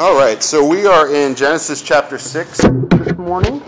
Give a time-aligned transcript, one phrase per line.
[0.00, 2.60] All right, so we are in Genesis chapter 6
[2.92, 3.60] this morning,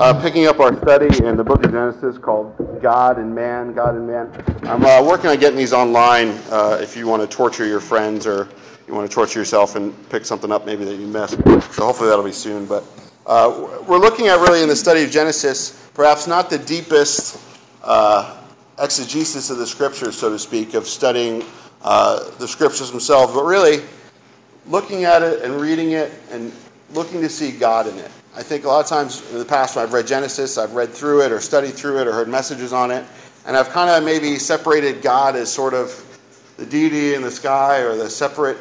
[0.00, 3.94] uh, picking up our study in the book of Genesis called God and Man, God
[3.94, 4.28] and Man.
[4.64, 8.26] I'm uh, working on getting these online uh, if you want to torture your friends
[8.26, 8.48] or
[8.88, 11.36] you want to torture yourself and pick something up maybe that you missed.
[11.74, 12.66] So hopefully that'll be soon.
[12.66, 12.82] But
[13.24, 17.38] uh, we're looking at really in the study of Genesis, perhaps not the deepest
[17.84, 18.42] uh,
[18.80, 21.44] exegesis of the scriptures, so to speak, of studying
[21.82, 23.84] uh, the scriptures themselves, but really
[24.68, 26.52] looking at it and reading it and
[26.92, 28.10] looking to see God in it.
[28.34, 30.90] I think a lot of times in the past when I've read Genesis, I've read
[30.90, 33.04] through it or studied through it or heard messages on it,
[33.46, 36.02] and I've kind of maybe separated God as sort of
[36.56, 38.58] the deity in the sky or the separate.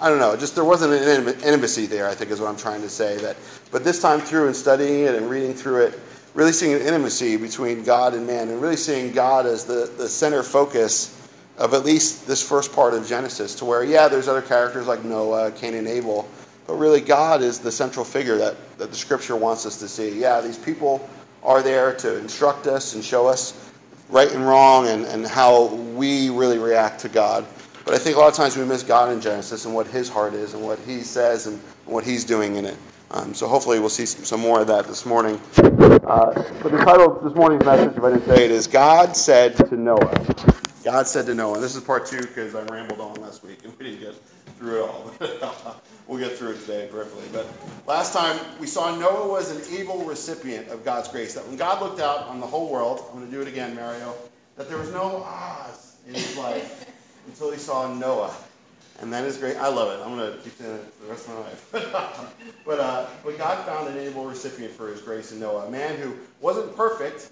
[0.00, 0.36] I don't know.
[0.36, 2.08] Just there wasn't an intimacy there.
[2.08, 3.16] I think is what I'm trying to say.
[3.18, 3.36] That,
[3.70, 6.00] but this time through and studying it and reading through it,
[6.34, 10.08] really seeing an intimacy between God and man, and really seeing God as the the
[10.08, 11.18] center focus
[11.58, 15.04] of at least this first part of Genesis, to where, yeah, there's other characters like
[15.04, 16.28] Noah, Cain, and Abel,
[16.66, 20.18] but really God is the central figure that, that the scripture wants us to see.
[20.18, 21.08] Yeah, these people
[21.42, 23.70] are there to instruct us and show us
[24.08, 27.44] right and wrong and, and how we really react to God.
[27.84, 30.08] But I think a lot of times we miss God in Genesis and what his
[30.08, 32.76] heart is and what he says and what he's doing in it.
[33.10, 35.38] Um, so hopefully we'll see some, some more of that this morning.
[35.58, 39.14] Uh, but the title of this morning's message, if I didn't say it, is God
[39.16, 40.10] Said to Noah.
[40.84, 43.72] God said to Noah, this is part two because I rambled on last week and
[43.78, 44.14] we didn't get
[44.58, 45.80] through it all.
[46.08, 47.22] we'll get through it today briefly.
[47.32, 47.46] But
[47.86, 51.34] last time we saw Noah was an able recipient of God's grace.
[51.34, 53.76] That when God looked out on the whole world, I'm going to do it again,
[53.76, 54.12] Mario,
[54.56, 56.84] that there was no Oz in his life
[57.28, 58.34] until he saw Noah.
[59.00, 59.56] And that is great.
[59.58, 60.04] I love it.
[60.04, 62.34] I'm going to keep saying it the rest of my life.
[62.66, 65.96] but, uh, but God found an able recipient for his grace in Noah, a man
[66.00, 67.30] who wasn't perfect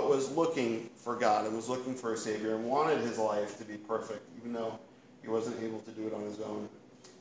[0.00, 3.56] but was looking for God and was looking for a Savior and wanted his life
[3.58, 4.76] to be perfect, even though
[5.22, 6.68] he wasn't able to do it on his own.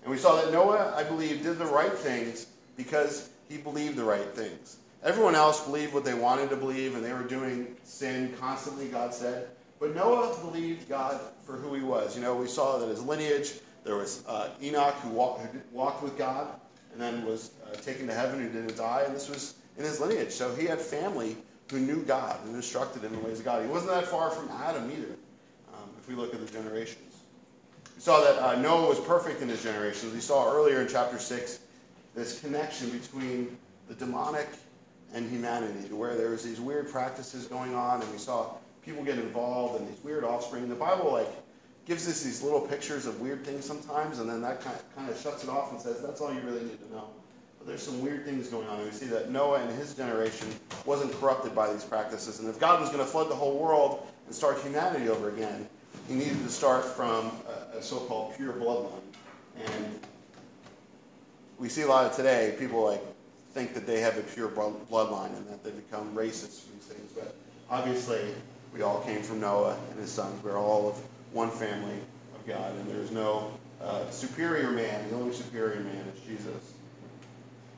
[0.01, 4.03] And we saw that Noah, I believe, did the right things because he believed the
[4.03, 4.77] right things.
[5.03, 9.13] Everyone else believed what they wanted to believe and they were doing sin constantly, God
[9.13, 9.49] said.
[9.79, 12.15] But Noah believed God for who he was.
[12.15, 13.51] You know, we saw that his lineage,
[13.83, 16.47] there was uh, Enoch who walked, who walked, with God
[16.91, 19.99] and then was uh, taken to heaven who didn't die, and this was in his
[19.99, 20.31] lineage.
[20.31, 21.37] So he had family
[21.69, 23.63] who knew God and instructed in the ways of God.
[23.63, 25.13] He wasn't that far from Adam either,
[25.73, 27.15] um, if we look at the generations.
[27.95, 30.13] We saw that uh, Noah was perfect in his generations.
[30.13, 31.59] We saw earlier in chapter 6
[32.15, 33.57] this connection between
[33.87, 34.47] the demonic
[35.13, 39.03] and humanity, to where there was these weird practices going on, and we saw people
[39.03, 40.67] get involved and these weird offspring.
[40.67, 41.27] The Bible like
[41.85, 45.09] gives us these little pictures of weird things sometimes, and then that kind of, kind
[45.09, 47.09] of shuts it off and says, "That's all you really need to know."
[47.65, 48.77] there's some weird things going on.
[48.79, 50.47] And we see that Noah and his generation
[50.85, 52.39] wasn't corrupted by these practices.
[52.39, 55.67] And if God was going to flood the whole world and start humanity over again,
[56.07, 57.31] he needed to start from
[57.73, 58.99] a, a so called pure bloodline.
[59.63, 59.99] And
[61.59, 63.01] we see a lot of today, people like
[63.53, 67.11] think that they have a pure bloodline and that they become racist for these things.
[67.15, 67.35] But
[67.69, 68.21] obviously,
[68.73, 70.43] we all came from Noah and his sons.
[70.43, 70.95] We're all of
[71.31, 71.97] one family
[72.35, 73.51] of God, and there's no
[73.81, 75.07] uh, superior man.
[75.09, 76.72] The only superior man is Jesus.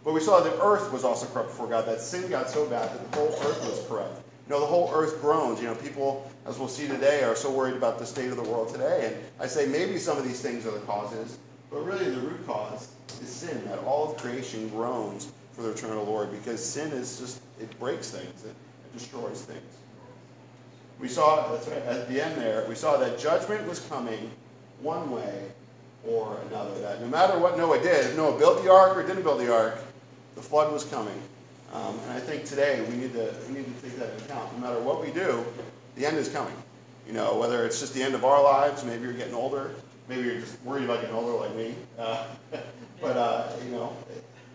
[0.05, 2.87] But we saw that earth was also corrupt before God, that sin got so bad
[2.93, 4.21] that the whole earth was corrupt.
[4.47, 5.59] You know, the whole earth groans.
[5.59, 8.43] You know, people, as we'll see today, are so worried about the state of the
[8.43, 9.01] world today.
[9.07, 11.39] And I say maybe some of these things are the causes,
[11.71, 12.87] but really the root cause
[13.19, 16.91] is sin, that all of creation groans for the return of the Lord because sin
[16.91, 19.77] is just, it breaks things, it, it destroys things.
[20.99, 24.29] We saw right, at the end there, we saw that judgment was coming
[24.81, 25.45] one way
[26.07, 26.79] or another.
[26.79, 29.51] That no matter what Noah did, if Noah built the ark or didn't build the
[29.53, 29.79] ark,
[30.35, 31.17] the flood was coming.
[31.73, 34.53] Um, and I think today we need to we need to take that into account.
[34.59, 35.43] No matter what we do,
[35.95, 36.53] the end is coming.
[37.07, 39.71] You know, whether it's just the end of our lives, maybe you're getting older,
[40.07, 41.73] maybe you're just worried about getting older like me.
[41.97, 42.25] Uh,
[43.01, 43.95] but uh, you know,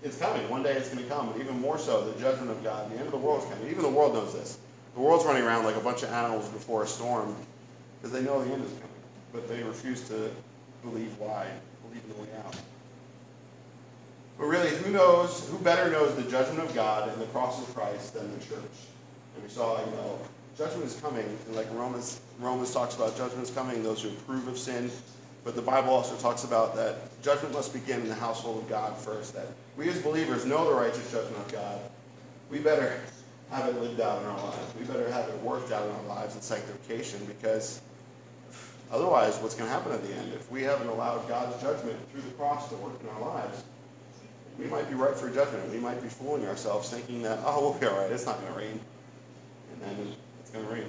[0.03, 0.49] it's coming.
[0.49, 2.97] One day it's going to come, and even more so, the judgment of God, the
[2.97, 3.69] end of the world is coming.
[3.71, 4.59] Even the world knows this.
[4.95, 7.37] The world's running around like a bunch of animals before a storm
[7.99, 8.91] because they know the end is coming,
[9.33, 10.31] but they refuse to
[10.83, 11.47] believe why,
[11.87, 12.57] believe in the way out.
[14.41, 17.75] But really, who knows, who better knows the judgment of God and the cross of
[17.75, 18.87] Christ than the church?
[19.35, 20.19] And we saw, you know,
[20.57, 21.27] judgment is coming.
[21.47, 24.91] And like Romans, Romans talks about judgment is coming, those who approve of sin.
[25.45, 28.97] But the Bible also talks about that judgment must begin in the household of God
[28.97, 29.35] first.
[29.35, 29.47] That
[29.77, 31.79] we as believers know the righteous judgment of God.
[32.51, 32.99] We better
[33.51, 34.73] have it lived out in our lives.
[34.79, 37.83] We better have it worked out in our lives in sanctification because
[38.91, 40.33] otherwise, what's going to happen at the end?
[40.33, 43.65] If we haven't allowed God's judgment through the cross to work in our lives,
[44.61, 45.71] we might be right for judgment.
[45.73, 48.11] We might be fooling ourselves thinking that, oh, we'll be all right.
[48.13, 48.81] It's not going to rain.
[49.73, 50.85] And then it's going to rain.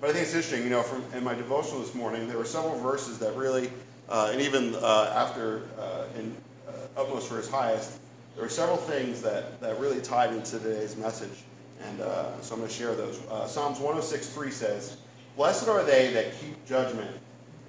[0.00, 2.44] But I think it's interesting, you know, from in my devotional this morning, there were
[2.44, 3.70] several verses that really,
[4.08, 6.36] uh, and even uh, after uh, in
[6.68, 7.98] uh, Utmost his Highest,
[8.34, 11.44] there were several things that, that really tied into today's message.
[11.82, 13.22] And uh, so I'm going to share those.
[13.30, 14.96] Uh, Psalms 106.3 says,
[15.36, 17.10] Blessed are they that keep judgment,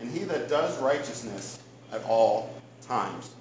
[0.02, 1.60] and he that does righteousness
[1.94, 3.36] at all times.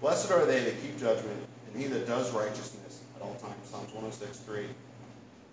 [0.00, 1.40] Blessed are they that keep judgment,
[1.72, 3.56] and he that does righteousness at all times.
[3.64, 4.66] Psalms 106, 3.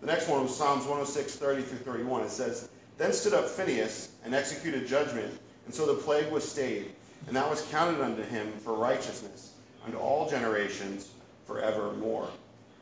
[0.02, 2.24] The next one was Psalms 106.30 through 31.
[2.24, 6.92] It says, Then stood up Phineas and executed judgment, and so the plague was stayed,
[7.28, 9.54] and that was counted unto him for righteousness
[9.84, 11.12] unto all generations
[11.46, 12.30] forevermore.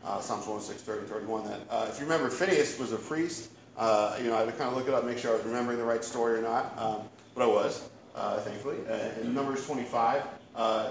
[0.03, 1.45] Uh, Psalms 106, 30 31.
[1.45, 3.51] That, uh, if you remember, Phineas was a priest.
[3.77, 5.45] Uh, you know, I had to kind of look it up, make sure I was
[5.45, 7.01] remembering the right story or not, um,
[7.33, 8.77] but I was, uh, thankfully.
[8.89, 10.21] Uh, in Numbers 25,
[10.55, 10.89] uh,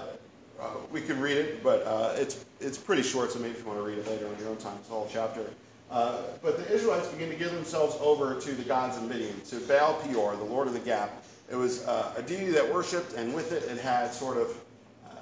[0.63, 3.65] uh, we can read it, but uh, it's, it's pretty short, so maybe if you
[3.65, 5.45] want to read it later on your own time, it's a whole chapter.
[5.91, 9.57] Uh, but the Israelites begin to give themselves over to the gods of Midian, to
[9.67, 11.25] Baal Peor, the Lord of the Gap.
[11.51, 14.55] It was uh, a deity that worshipped, and with it, it had sort of,
[15.09, 15.15] uh,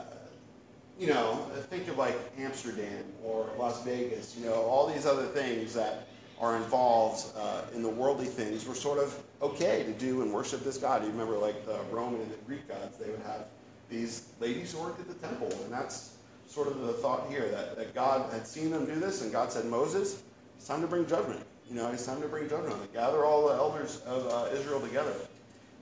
[1.00, 1.36] you know,
[1.72, 6.08] think of like Amsterdam or Las Vegas, you know, all these other things that
[6.40, 10.64] are involved uh, in the worldly things were sort of okay to do and worship
[10.64, 11.02] this god.
[11.04, 13.46] You remember, like the Roman and the Greek gods, they would have
[13.92, 15.50] these ladies worked at the temple.
[15.66, 16.16] And that's
[16.48, 19.52] sort of the thought here that, that God had seen them do this, and God
[19.52, 20.24] said, Moses,
[20.58, 21.42] it's time to bring judgment.
[21.70, 22.76] You know, it's time to bring judgment.
[22.82, 25.14] They gather all the elders of uh, Israel together.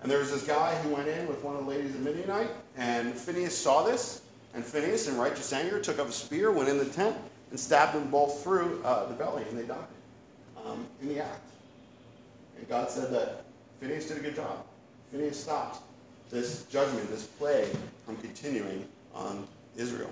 [0.02, 2.52] And there was this guy who went in with one of the ladies of Midianite,
[2.78, 4.22] and Phineas saw this,
[4.54, 7.16] and Phineas, in righteous anger, took up a spear, went in the tent,
[7.50, 9.78] and stabbed them both through uh, the belly, and they died
[10.66, 11.50] um, in the act.
[12.58, 13.46] And God said that
[13.80, 14.64] Phineas did a good job.
[15.12, 15.82] Phineas stopped
[16.30, 19.46] this judgment, this plague, from continuing on
[19.78, 20.10] Israel.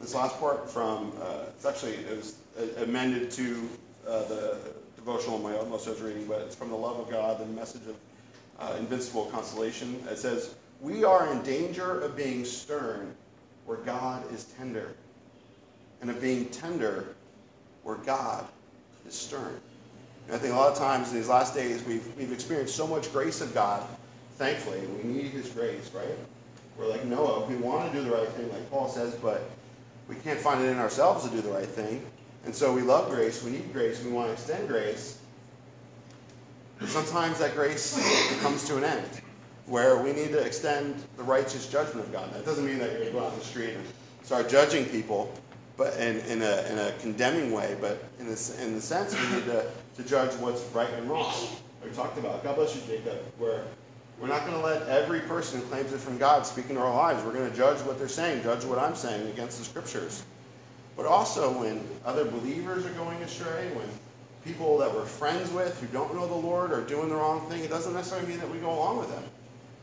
[0.00, 2.36] This last part from, uh, it's actually, it was
[2.78, 3.68] amended to
[4.06, 4.56] uh, the
[4.96, 7.82] devotional in my utmost I reading, but it's from the love of God, the message
[7.88, 7.96] of
[8.58, 10.02] uh, invincible consolation.
[10.10, 13.14] It says, We are in danger of being stern
[13.66, 14.92] where God is tender,
[16.00, 17.14] and of being tender
[17.82, 18.46] where God
[19.06, 19.60] is stern.
[20.30, 22.86] And I think a lot of times in these last days, we've, we've experienced so
[22.86, 23.84] much grace of God.
[24.36, 26.06] Thankfully, we need His grace, right?
[26.78, 27.46] We're like Noah.
[27.48, 29.50] We want to do the right thing, like Paul says, but
[30.08, 32.06] we can't find it in ourselves to do the right thing.
[32.44, 33.42] And so we love grace.
[33.42, 34.04] We need grace.
[34.04, 35.18] We want to extend grace.
[36.78, 37.98] But sometimes that grace
[38.40, 39.22] comes to an end,
[39.66, 42.32] where we need to extend the righteous judgment of God.
[42.34, 43.82] That doesn't mean that you're going to go out on the street and
[44.22, 45.34] start judging people,
[45.76, 47.76] but in, in, a, in a condemning way.
[47.80, 49.66] But in, this, in the sense, we need to
[50.02, 51.34] to judge what's right and wrong.
[51.84, 52.44] We talked about.
[52.44, 53.18] God bless you, Jacob.
[53.38, 53.64] Where
[54.20, 56.94] we're not going to let every person who claims it from God speak into our
[56.94, 57.24] lives.
[57.24, 60.24] We're going to judge what they're saying, judge what I'm saying against the scriptures.
[60.96, 63.86] But also when other believers are going astray, when
[64.44, 67.64] people that we're friends with who don't know the Lord are doing the wrong thing,
[67.64, 69.24] it doesn't necessarily mean that we go along with them.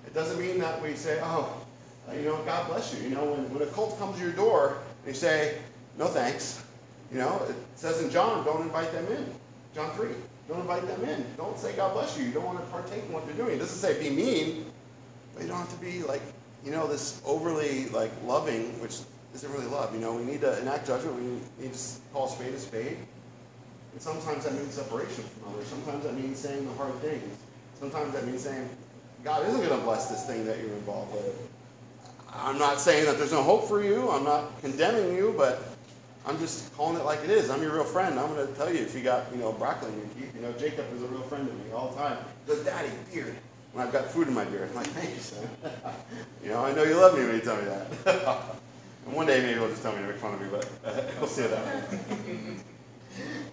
[0.06, 1.52] It doesn't mean that we say, oh,
[2.16, 3.04] you know, God bless you.
[3.10, 5.58] You know, when, when a cult comes to your door and you say,
[5.98, 6.64] no thanks,
[7.12, 9.26] you know, it says in John, don't invite them in.
[9.78, 10.10] John 3.
[10.48, 11.24] Don't invite them in.
[11.38, 12.26] Don't say God bless you.
[12.26, 13.58] You don't want to partake in what they're doing.
[13.58, 14.66] It doesn't say be mean,
[15.36, 16.24] but you don't have to be like,
[16.66, 18.96] you know, this overly like loving, which
[19.36, 19.94] isn't really love.
[19.94, 21.16] You know, we need to enact judgment.
[21.20, 21.80] We need to
[22.12, 22.98] call spade a spade.
[23.92, 25.68] And sometimes that means separation from others.
[25.68, 27.38] Sometimes that means saying the hard things.
[27.80, 28.68] Sometimes that means saying,
[29.24, 31.52] God isn't going to bless this thing that you're involved with.
[32.34, 34.10] I'm not saying that there's no hope for you.
[34.10, 35.77] I'm not condemning you, but
[36.26, 37.50] I'm just calling it like it is.
[37.50, 38.20] I'm your real friend.
[38.20, 39.92] I'm going to tell you if you got, you know, broccoli.
[40.20, 42.18] You, you know, Jacob is a real friend to me all the time.
[42.46, 43.36] He goes, Daddy, beard.
[43.74, 45.48] When I've got food in my beard, I'm like, thank you, son.
[46.44, 48.26] you know, I know you love me when you tell me that.
[49.06, 51.02] and one day maybe he'll just tell me to make fun of me, but uh,
[51.20, 51.90] we'll see that.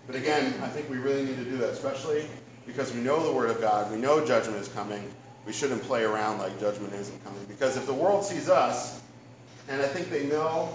[0.06, 2.26] but again, I think we really need to do that, especially
[2.66, 3.90] because we know the Word of God.
[3.92, 5.04] We know judgment is coming.
[5.47, 7.44] We shouldn't play around like judgment isn't coming.
[7.47, 9.02] Because if the world sees us,
[9.68, 10.71] and I think they know,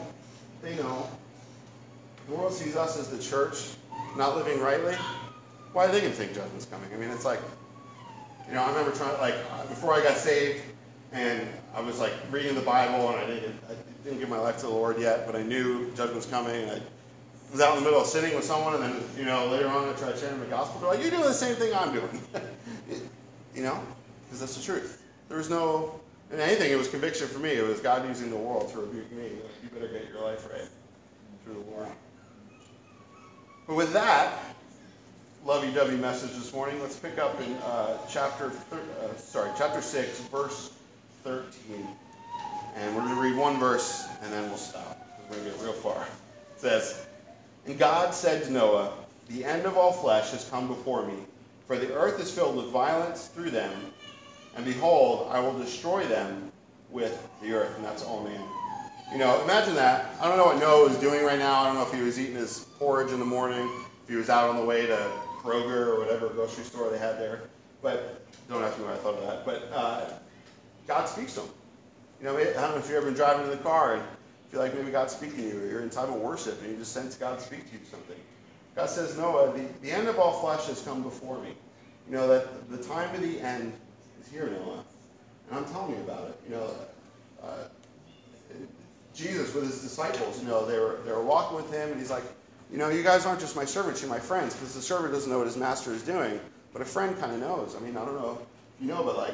[0.61, 1.09] they know
[2.29, 3.69] the world sees us as the church
[4.15, 4.93] not living rightly.
[5.73, 6.87] Why are they going to think judgment's coming?
[6.93, 7.39] I mean, it's like,
[8.47, 9.33] you know, I remember trying, like,
[9.67, 10.61] before I got saved,
[11.11, 14.57] and I was like reading the Bible, and I didn't, I didn't give my life
[14.57, 16.81] to the Lord yet, but I knew judgment's coming, and I
[17.51, 19.89] was out in the middle of sinning with someone, and then you know later on
[19.89, 20.79] I tried sharing the gospel.
[20.81, 22.21] They're like, "You're doing the same thing I'm doing,"
[23.55, 23.81] you know,
[24.25, 25.01] because that's the truth.
[25.29, 25.99] There was no
[26.31, 26.71] and anything.
[26.71, 27.49] It was conviction for me.
[27.53, 29.23] It was God using the world to rebuke me.
[29.23, 29.31] Like,
[29.63, 30.69] you better get your life right
[31.43, 31.87] through the Lord.
[33.69, 34.33] But with that,
[35.45, 36.81] lovey-dovey message this morning.
[36.81, 40.71] Let's pick up in uh, chapter uh, sorry, chapter six, verse
[41.23, 41.85] thirteen,
[42.75, 45.19] and we're going to read one verse and then we'll stop.
[45.29, 46.01] We're going to get real far.
[46.01, 47.05] It says,
[47.67, 48.91] "And God said to Noah,
[49.27, 51.13] The end of all flesh has come before me,
[51.67, 53.71] for the earth is filled with violence through them,
[54.55, 56.51] and behold, I will destroy them
[56.89, 58.41] with the earth." And that's all man.
[59.11, 60.05] You know, imagine that.
[60.21, 61.61] I don't know what Noah was doing right now.
[61.61, 63.67] I don't know if he was eating his porridge in the morning,
[64.03, 65.11] if he was out on the way to
[65.41, 67.41] Kroger or whatever grocery store they had there.
[67.81, 69.45] But don't ask me what I thought of that.
[69.47, 70.09] But uh,
[70.87, 71.49] God speaks to him.
[72.19, 74.03] You know, I don't know if you've ever been driving in the car and
[74.49, 76.77] feel like maybe God's speaking to you, or you're in time of worship and you
[76.77, 78.17] just sense God speak to you something.
[78.75, 81.53] God says, Noah, the, the end of all flesh has come before me.
[82.07, 83.73] You know, that the time of the end
[84.21, 84.83] is here, Noah.
[85.49, 86.35] And I'm telling you about it.
[86.47, 86.58] You know,
[89.19, 90.39] Jesus with his disciples.
[90.41, 92.23] You know, they were, they are walking with him, and he's like,
[92.71, 95.29] You know, you guys aren't just my servants, you're my friends, because the servant doesn't
[95.31, 96.39] know what his master is doing,
[96.73, 97.75] but a friend kind of knows.
[97.79, 98.39] I mean, I don't know
[98.81, 99.33] you know, but like,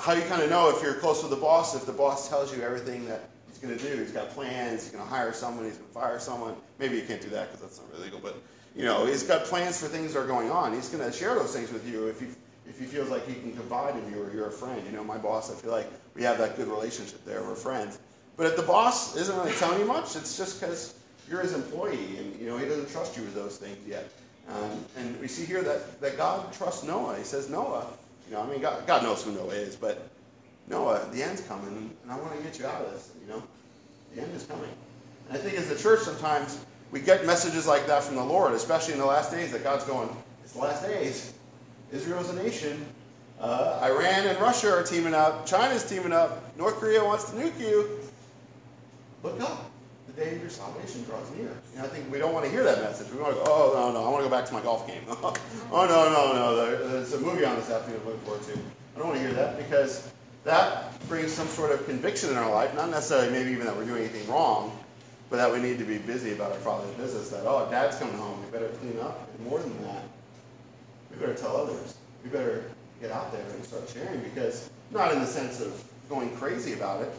[0.00, 2.26] how do you kind of know if you're close with the boss if the boss
[2.30, 4.00] tells you everything that he's going to do?
[4.00, 6.54] He's got plans, he's going to hire someone, he's going to fire someone.
[6.78, 8.38] Maybe you can't do that because that's not really legal, but
[8.74, 10.72] you know, he's got plans for things that are going on.
[10.72, 12.28] He's going to share those things with you if you
[12.66, 14.80] if he feels like he can confide in you or you're a friend.
[14.86, 17.42] You know, my boss, I feel like we have that good relationship there.
[17.42, 17.98] We're friends.
[18.36, 20.94] But if the boss isn't really telling you much, it's just because
[21.28, 24.10] you're his employee and you know he doesn't trust you with those things yet.
[24.48, 27.16] Um, and we see here that, that God trusts Noah.
[27.16, 27.86] He says, Noah,
[28.28, 30.08] you know, I mean, God, God knows who Noah is, but
[30.68, 33.42] Noah, the end's coming, and I want to get you out of this, you know?
[34.14, 34.68] The end is coming.
[35.28, 38.52] And I think as the church, sometimes we get messages like that from the Lord,
[38.52, 41.32] especially in the last days, that God's going, it's the last days.
[41.90, 42.84] Israel's a nation.
[43.40, 45.46] Uh, Iran and Russia are teaming up.
[45.46, 46.54] China's teaming up.
[46.58, 47.98] North Korea wants to nuke you.
[49.24, 49.64] Look up.
[50.06, 51.48] The day of your salvation draws near.
[51.74, 53.10] And I think we don't want to hear that message.
[53.10, 54.86] We want to go, oh, no, no, I want to go back to my golf
[54.86, 55.00] game.
[55.08, 55.16] oh,
[55.72, 58.52] no, no, no, there's a movie on this afternoon I'm looking forward to.
[58.94, 60.12] I don't want to hear that because
[60.44, 63.86] that brings some sort of conviction in our life, not necessarily maybe even that we're
[63.86, 64.78] doing anything wrong,
[65.30, 68.16] but that we need to be busy about our father's business, that, oh, dad's coming
[68.18, 69.26] home, we better clean up.
[69.38, 70.02] And more than that,
[71.10, 71.94] we better tell others.
[72.22, 76.30] We better get out there and start sharing because, not in the sense of going
[76.36, 77.10] crazy about it,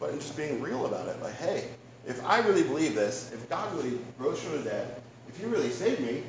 [0.00, 1.20] but in just being real about it.
[1.22, 1.68] Like, hey,
[2.06, 5.70] if I really believe this, if God really rose from the dead, if you really
[5.70, 6.22] saved me,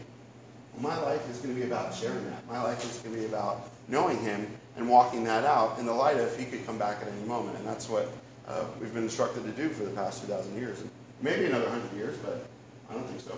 [0.79, 2.45] my life is going to be about sharing that.
[2.47, 5.93] My life is going to be about knowing him and walking that out in the
[5.93, 7.57] light of he could come back at any moment.
[7.57, 8.09] And that's what
[8.47, 10.81] uh, we've been instructed to do for the past 2,000 years.
[10.81, 10.89] And
[11.21, 12.45] maybe another 100 years, but
[12.89, 13.31] I don't think so.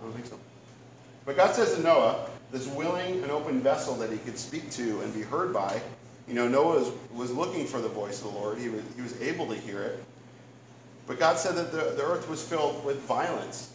[0.00, 0.38] I don't think so.
[1.24, 5.00] But God says to Noah, this willing and open vessel that he could speak to
[5.00, 5.80] and be heard by,
[6.30, 9.02] you know, Noah was, was looking for the voice of the Lord, he was, he
[9.02, 10.04] was able to hear it.
[11.08, 13.72] But God said that the, the earth was filled with violence,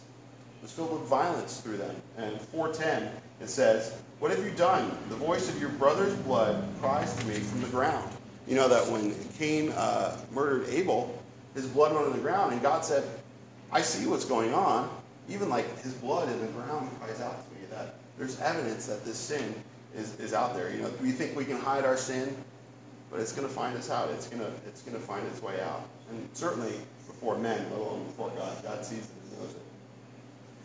[0.58, 1.94] it was filled with violence through them.
[2.16, 4.88] And 410, it says, What have you done?
[5.10, 8.10] The voice of your brother's blood cries to me from the ground.
[8.48, 11.22] You know that when Cain uh, murdered Abel,
[11.52, 13.04] his blood went on the ground, and God said,
[13.70, 14.88] I see what's going on.
[15.28, 19.04] Even like his blood in the ground cries out to me that there's evidence that
[19.04, 19.54] this sin
[19.96, 20.70] is, is out there.
[20.70, 22.36] You know, we think we can hide our sin,
[23.10, 24.10] but it's going to find us out.
[24.10, 26.72] It's going to it's going to find its way out, and certainly
[27.06, 28.62] before men, let alone before God.
[28.62, 29.60] God sees it and knows it.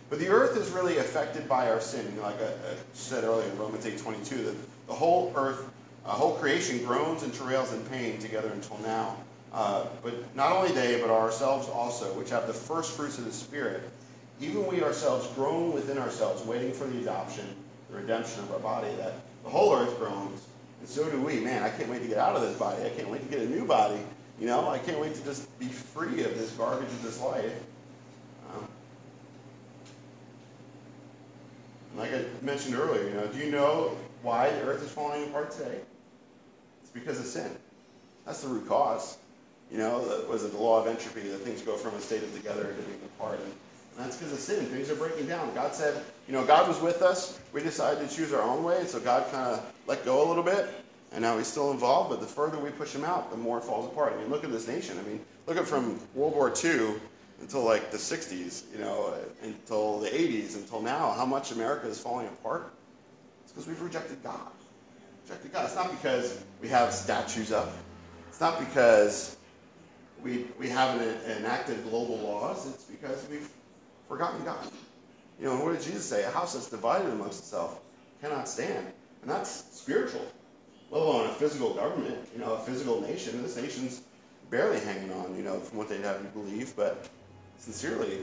[0.10, 2.06] But the earth is really affected by our sin.
[2.12, 4.56] You know, like I, I, said earlier in Romans eight twenty two, that
[4.88, 5.70] the whole earth,
[6.06, 9.16] uh, whole creation groans and travails in pain together until now.
[9.54, 13.32] Uh, but not only they, but ourselves also, which have the first fruits of the
[13.34, 13.84] Spirit,
[14.40, 17.46] even we ourselves groan within ourselves, waiting for the adoption,
[17.92, 20.48] the redemption of our body, that the whole earth groans,
[20.80, 21.40] and so do we.
[21.40, 22.84] Man, I can't wait to get out of this body.
[22.84, 24.00] I can't wait to get a new body.
[24.40, 27.54] You know, I can't wait to just be free of this garbage of this life.
[28.54, 28.68] Um,
[31.98, 35.52] like I mentioned earlier, you know, do you know why the earth is falling apart
[35.52, 35.80] today?
[36.82, 37.52] It's because of sin.
[38.26, 39.18] That's the root cause.
[39.72, 42.24] You know, the, was it the law of entropy that things go from a state
[42.24, 43.40] of together to being apart?
[43.40, 44.66] And, and that's because of sin.
[44.66, 45.54] Things are breaking down.
[45.54, 47.38] God said, you know, God was with us.
[47.52, 50.28] We decided to choose our own way, and so God kind of let go a
[50.30, 50.66] little bit,
[51.12, 52.10] and now he's still involved.
[52.10, 54.14] But the further we push him out, the more it falls apart.
[54.14, 54.98] I mean, look at this nation.
[54.98, 56.92] I mean, look at from World War II
[57.42, 61.88] until like the 60s, you know, uh, until the 80s, until now, how much America
[61.90, 62.72] is falling apart.
[63.44, 64.52] It's because we've rejected God.
[65.28, 65.66] Rejected God.
[65.66, 67.72] It's not because we have statues up.
[68.30, 69.36] It's not because
[70.24, 72.74] we, we haven't enacted global laws.
[72.74, 73.50] It's because we've
[74.08, 74.66] forgotten God.
[75.42, 76.24] You know, and what did Jesus say?
[76.24, 77.82] A house that's divided amongst itself
[78.22, 78.86] cannot stand.
[79.24, 80.22] And that's spiritual,
[80.92, 83.42] let alone a physical government, you know, a physical nation.
[83.42, 84.04] This nation's
[84.52, 86.76] barely hanging on, you know, from what they'd have you believe.
[86.76, 87.10] But
[87.58, 88.20] sincerely,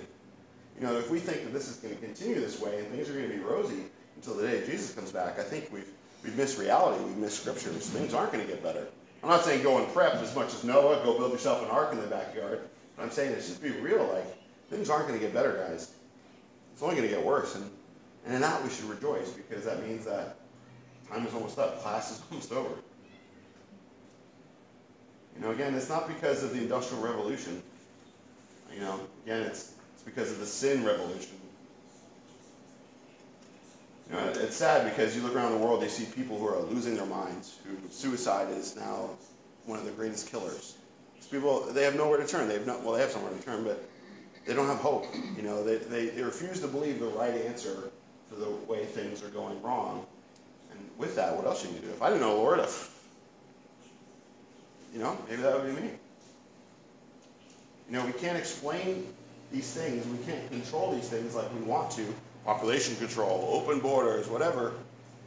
[0.79, 3.11] you know, if we think that this is going to continue this way and things
[3.11, 3.83] are going to be rosy
[4.15, 5.91] until the day Jesus comes back, I think we've,
[6.23, 7.03] we've missed reality.
[7.03, 7.91] We've missed scriptures.
[7.91, 8.87] Things aren't going to get better.
[9.25, 11.89] I'm not saying go and prep as much as Noah, go build yourself an ark
[11.93, 12.69] in the backyard.
[12.95, 14.09] What I'm saying is just be real.
[14.15, 14.25] Like,
[14.71, 15.95] things aren't going to get better, guys.
[16.79, 17.57] It's only going to get worse.
[17.57, 17.69] And,
[18.25, 20.37] and in that, we should rejoice because that means that
[21.11, 22.71] time is almost up, class is almost over.
[25.35, 27.61] You know, again, it's not because of the Industrial Revolution.
[28.73, 31.33] You know, again, it's, it's because of the sin revolution.
[34.09, 36.61] You know, it's sad because you look around the world, you see people who are
[36.61, 39.11] losing their minds, who suicide is now
[39.67, 40.77] one of the greatest killers.
[41.17, 42.47] These people, they have nowhere to turn.
[42.47, 43.83] They have no, well, they have somewhere to turn, but
[44.49, 45.05] they don't have hope.
[45.37, 47.91] You know, they, they, they refuse to believe the right answer
[48.29, 50.07] for the way things are going wrong.
[50.71, 51.89] And with that, what else you to do?
[51.91, 52.99] If I didn't know Lord, if,
[54.93, 55.91] you know, maybe that would be me.
[57.89, 59.07] You know, we can't explain
[59.53, 60.07] these things.
[60.07, 62.07] We can't control these things like we want to.
[62.47, 64.73] Population control, open borders, whatever.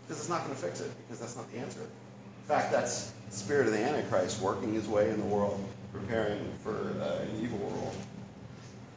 [0.04, 1.82] Because it's not going to fix it, because that's not the answer.
[1.82, 5.64] In fact, that's the spirit of the Antichrist working his way in the world,
[5.94, 7.96] preparing for uh, an evil world.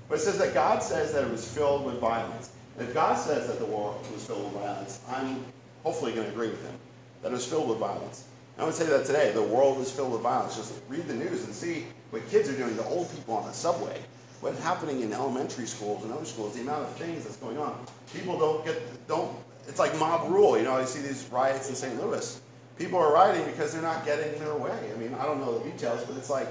[0.08, 2.50] But it says that God says that it was filled with violence.
[2.78, 5.44] And if God says that the world was filled with violence, I'm
[5.82, 6.74] hopefully going to agree with him
[7.22, 8.24] that it was filled with violence.
[8.56, 10.56] And I would say that today, the world is filled with violence.
[10.56, 13.52] Just read the news and see what kids are doing to old people on the
[13.54, 13.98] subway,
[14.42, 17.82] what's happening in elementary schools and other schools, the amount of things that's going on.
[18.12, 18.76] People don't get,
[19.08, 19.34] don't,
[19.66, 20.58] it's like mob rule.
[20.58, 21.98] You know, I see these riots in St.
[22.04, 22.42] Louis.
[22.78, 24.76] People are rioting because they're not getting their way.
[24.94, 26.48] I mean, I don't know the details, but it's like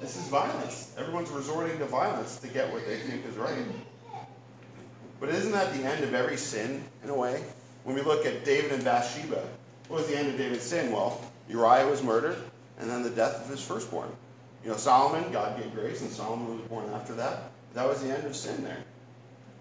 [0.00, 0.94] this is violence.
[0.98, 3.56] Everyone's resorting to violence to get what they think is right.
[5.20, 7.42] But isn't that the end of every sin, in a way?
[7.84, 9.42] When we look at David and Bathsheba,
[9.88, 10.92] what was the end of David's sin?
[10.92, 12.36] Well, Uriah was murdered,
[12.78, 14.10] and then the death of his firstborn.
[14.64, 17.44] You know, Solomon, God gave grace, and Solomon was born after that.
[17.74, 18.78] That was the end of sin there.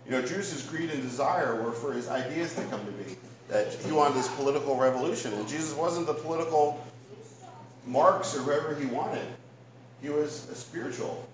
[0.06, 3.16] You know, Judas' greed and desire were for his ideas to come to be.
[3.50, 6.84] That he wanted this political revolution, and Jesus wasn't the political
[7.86, 9.26] Marx or whoever he wanted.
[10.02, 11.28] He was a spiritual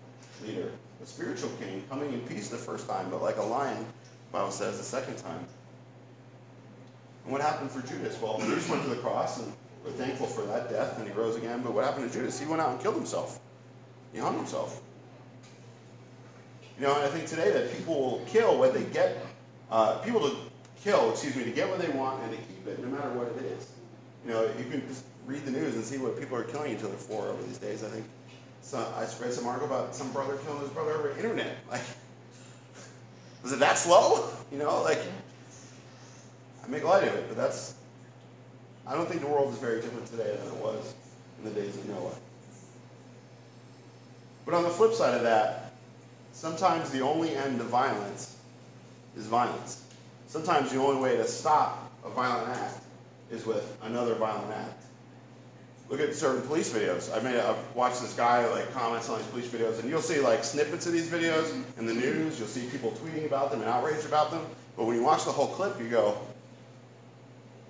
[0.46, 3.86] leader, a spiritual king, coming in peace the first time, but like a lion,
[4.32, 5.46] Bible says, the second time.
[7.26, 8.20] And what happened for Judas?
[8.22, 9.52] Well, Judas went to the cross, and
[9.84, 11.62] we're thankful for that death, and he rose again.
[11.62, 12.40] But what happened to Judas?
[12.40, 13.40] He went out and killed himself.
[14.14, 14.82] He hung himself.
[16.80, 19.26] You know, and I think today that people will kill what they get,
[19.72, 20.36] uh, people to
[20.82, 23.28] kill, excuse me, to get what they want and to keep it, no matter what
[23.28, 23.72] it is.
[24.26, 26.84] You know, you can just read the news and see what people are killing each
[26.84, 27.84] other for over these days.
[27.84, 28.06] I think
[28.64, 31.58] so I read some article about some brother killing his brother over internet.
[31.70, 31.82] Like,
[33.44, 34.30] was it that slow?
[34.52, 35.00] You know, like,
[36.64, 37.76] I make light of it, but that's,
[38.88, 40.94] I don't think the world is very different today than it was
[41.40, 42.16] in the days of Noah.
[44.46, 45.74] But on the flip side of that,
[46.32, 48.38] sometimes the only end to violence
[49.18, 49.84] is violence.
[50.28, 52.78] Sometimes the only way to stop a violent act
[53.30, 54.86] is with another violent act
[55.90, 57.16] look at certain police videos.
[57.16, 60.20] I mean, I've watched this guy like comments on these police videos, and you'll see
[60.20, 62.40] like snippets of these videos in the news.
[62.40, 64.42] You'll see people tweeting about them and outraged about them.
[64.78, 66.18] But when you watch the whole clip, you go,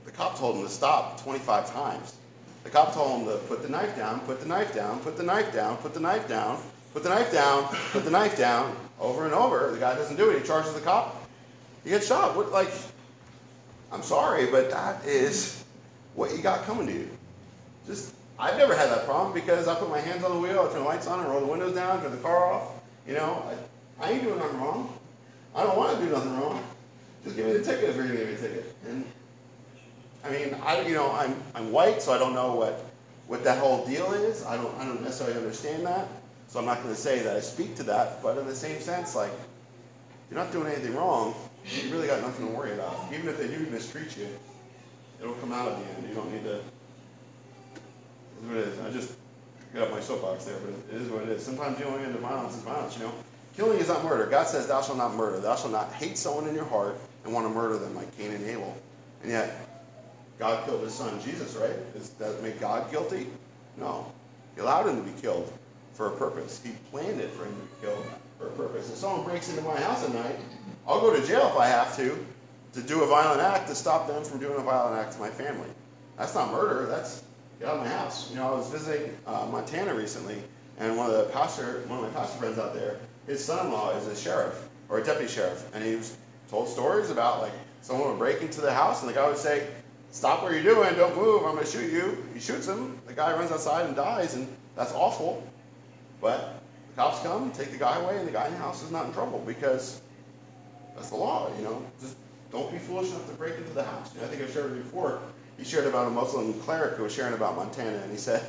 [0.05, 2.15] the cop told him to stop 25 times.
[2.63, 5.23] The cop told him to put the knife down, put the knife down, put the
[5.23, 6.59] knife down, put the knife down,
[6.93, 9.69] put the knife down, put the knife down, over and over.
[9.71, 10.39] The guy doesn't do it.
[10.41, 11.27] He charges the cop.
[11.83, 12.37] He gets shot.
[12.37, 12.71] What, like,
[13.91, 15.65] I'm sorry, but that is
[16.15, 17.09] what you got coming to you.
[17.85, 20.71] Just, I've never had that problem because I put my hands on the wheel, I
[20.73, 22.81] turn the lights on, I roll the windows down, turn the car off.
[23.07, 23.43] You know,
[23.99, 24.97] I, I ain't doing nothing wrong.
[25.55, 26.63] I don't want to do nothing wrong.
[27.23, 28.75] Just give me the ticket if you're going to give me a ticket.
[28.87, 29.05] And
[30.23, 32.85] I mean, I, you know, I'm, I'm white, so I don't know what,
[33.27, 34.45] what that whole deal is.
[34.45, 36.07] I don't, I don't necessarily understand that.
[36.47, 38.23] So I'm not going to say that I speak to that.
[38.23, 39.31] But in the same sense, like,
[40.31, 41.35] you're not doing anything wrong.
[41.65, 42.95] You really got nothing to worry about.
[43.13, 44.27] Even if they do mistreat you,
[45.21, 46.09] it'll come out at the end.
[46.09, 46.59] You don't need to
[48.43, 48.79] is what it is.
[48.79, 49.17] I just
[49.73, 51.43] got my soapbox there, but it is what it is.
[51.43, 53.11] Sometimes the only end up violence is violence, you know?
[53.55, 54.25] Killing is not murder.
[54.25, 55.39] God says, Thou shalt not murder.
[55.39, 58.31] Thou shalt not hate someone in your heart and want to murder them like Cain
[58.31, 58.75] and Abel.
[59.21, 59.85] And yet,
[60.39, 61.93] God killed his son Jesus, right?
[61.93, 63.27] Does that make God guilty?
[63.77, 64.11] No.
[64.55, 65.51] He allowed him to be killed
[65.93, 66.61] for a purpose.
[66.63, 68.05] He planned it for him to be killed
[68.39, 68.89] for a purpose.
[68.89, 70.35] If someone breaks into my house at night,
[70.87, 72.25] I'll go to jail if I have to
[72.73, 75.29] to do a violent act to stop them from doing a violent act to my
[75.29, 75.69] family.
[76.17, 76.87] That's not murder.
[76.87, 77.23] That's
[77.59, 78.29] get out of my house.
[78.29, 80.41] You know, I was visiting uh, Montana recently,
[80.79, 84.07] and one of the pastor, one of my pastor friends out there, his son-in-law is
[84.07, 86.17] a sheriff or a deputy sheriff, and he was
[86.49, 89.67] told stories about like someone would break into the house, and the guy would say,
[90.11, 90.93] "Stop what you're doing!
[90.95, 91.43] Don't move!
[91.45, 92.99] I'm going to shoot you!" He shoots him.
[93.07, 95.47] The guy runs outside and dies, and that's awful.
[96.21, 98.91] But the cops come, take the guy away, and the guy in the house is
[98.91, 100.01] not in trouble because
[100.95, 101.49] that's the law.
[101.57, 102.17] You know, just
[102.51, 104.13] don't be foolish enough to break into the house.
[104.13, 105.19] You know, I think I've shared with you before
[105.57, 108.43] he shared about a Muslim cleric who was sharing about Montana, and he said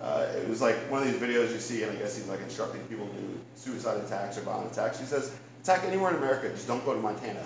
[0.00, 2.40] uh, it was like one of these videos you see, and I guess he's like
[2.40, 4.98] instructing people to do suicide attacks or violent attacks.
[4.98, 7.44] He says, attack anywhere in America, just don't go to Montana,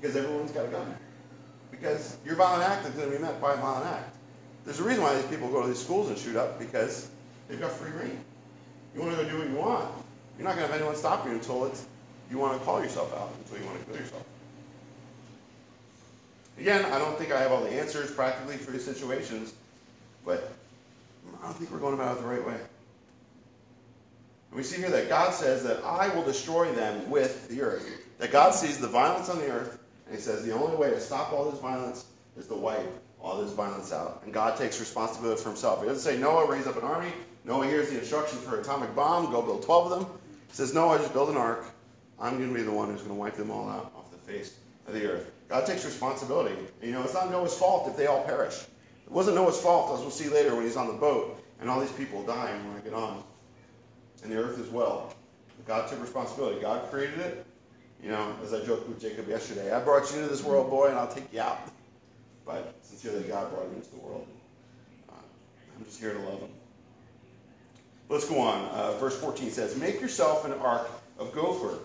[0.00, 0.94] because everyone's got a gun.
[1.70, 4.16] Because your violent act is going to be met by a violent act.
[4.64, 7.10] There's a reason why these people go to these schools and shoot up because
[7.46, 8.18] they've got free reign.
[8.94, 9.88] You want to go do what you want.
[10.36, 11.86] You're not going to have anyone stop you until it's
[12.30, 14.24] you want to call yourself out, until you want to kill yourself.
[16.58, 19.54] Again, I don't think I have all the answers practically for these situations,
[20.24, 20.52] but
[21.40, 22.54] I don't think we're going about it the right way.
[22.56, 22.62] And
[24.56, 27.88] we see here that God says that I will destroy them with the earth.
[28.18, 30.98] That God sees the violence on the earth, and He says the only way to
[30.98, 32.90] stop all this violence is to wipe
[33.22, 34.22] all this violence out.
[34.24, 35.82] And God takes responsibility for Himself.
[35.82, 37.12] He doesn't say, Noah, raise up an army.
[37.44, 40.08] Noah hears the instructions for atomic bomb, go build 12 of them.
[40.48, 41.66] He says, Noah, just build an ark.
[42.20, 44.18] I'm going to be the one who's going to wipe them all out off the
[44.18, 45.30] face of the earth.
[45.48, 46.54] God takes responsibility.
[46.82, 48.54] You know, it's not Noah's fault if they all perish.
[49.06, 51.80] It wasn't Noah's fault, as we'll see later when he's on the boat and all
[51.80, 53.22] these people dying when I get on.
[54.22, 55.14] And the earth as well.
[55.66, 56.60] God took responsibility.
[56.60, 57.46] God created it.
[58.02, 60.88] You know, as I joked with Jacob yesterday, I brought you into this world, boy,
[60.88, 61.60] and I'll take you out.
[62.44, 64.26] But sincerely, God brought you into the world.
[65.08, 65.14] Uh,
[65.78, 66.50] I'm just here to love him.
[68.08, 68.66] Let's go on.
[68.68, 71.78] Uh, verse 14 says, Make yourself an ark of gopher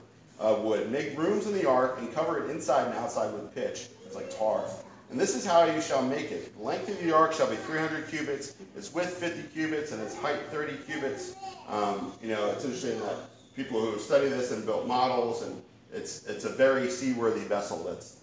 [0.43, 0.91] uh, wood.
[0.91, 3.87] Make rooms in the ark and cover it inside and outside with pitch.
[4.05, 4.63] It's like tar.
[5.09, 6.55] And this is how you shall make it.
[6.57, 10.17] The length of the ark shall be 300 cubits, its width 50 cubits, and its
[10.17, 11.33] height 30 cubits.
[11.69, 13.15] Um, you know, it's interesting that
[13.55, 15.61] people who study this and built models, and
[15.93, 18.21] it's it's a very seaworthy vessel that's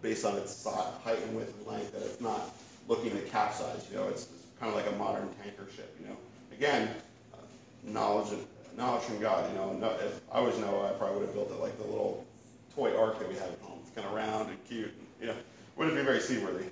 [0.00, 2.40] based on its height and width and length, that it's not
[2.86, 3.88] looking to capsize.
[3.90, 5.94] You know, it's, it's kind of like a modern tanker ship.
[6.00, 6.16] You know,
[6.52, 6.88] again,
[7.34, 7.38] uh,
[7.82, 8.28] knowledge
[8.78, 9.50] knowledge from God.
[9.50, 12.24] You know, if I was Noah, I probably would have built it like the little
[12.74, 13.80] toy ark that we have at home.
[13.82, 14.86] It's kind of round and cute.
[14.86, 15.34] And, you know,
[15.76, 16.64] wouldn't be very seaworthy.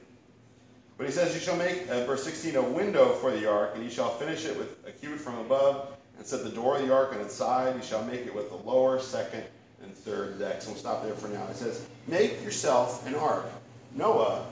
[0.96, 3.84] But he says, You shall make, uh, verse 16, a window for the ark, and
[3.84, 6.94] you shall finish it with a cubit from above, and set the door of the
[6.94, 7.74] ark on its side.
[7.76, 9.42] You shall make it with the lower, second,
[9.82, 10.64] and third decks.
[10.64, 11.46] And we'll stop there for now.
[11.50, 13.46] It says, Make yourself an ark.
[13.94, 14.46] Noah,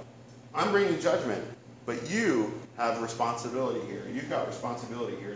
[0.55, 1.43] I'm bringing judgment,
[1.87, 4.03] but you have responsibility here.
[4.13, 5.35] You've got responsibility here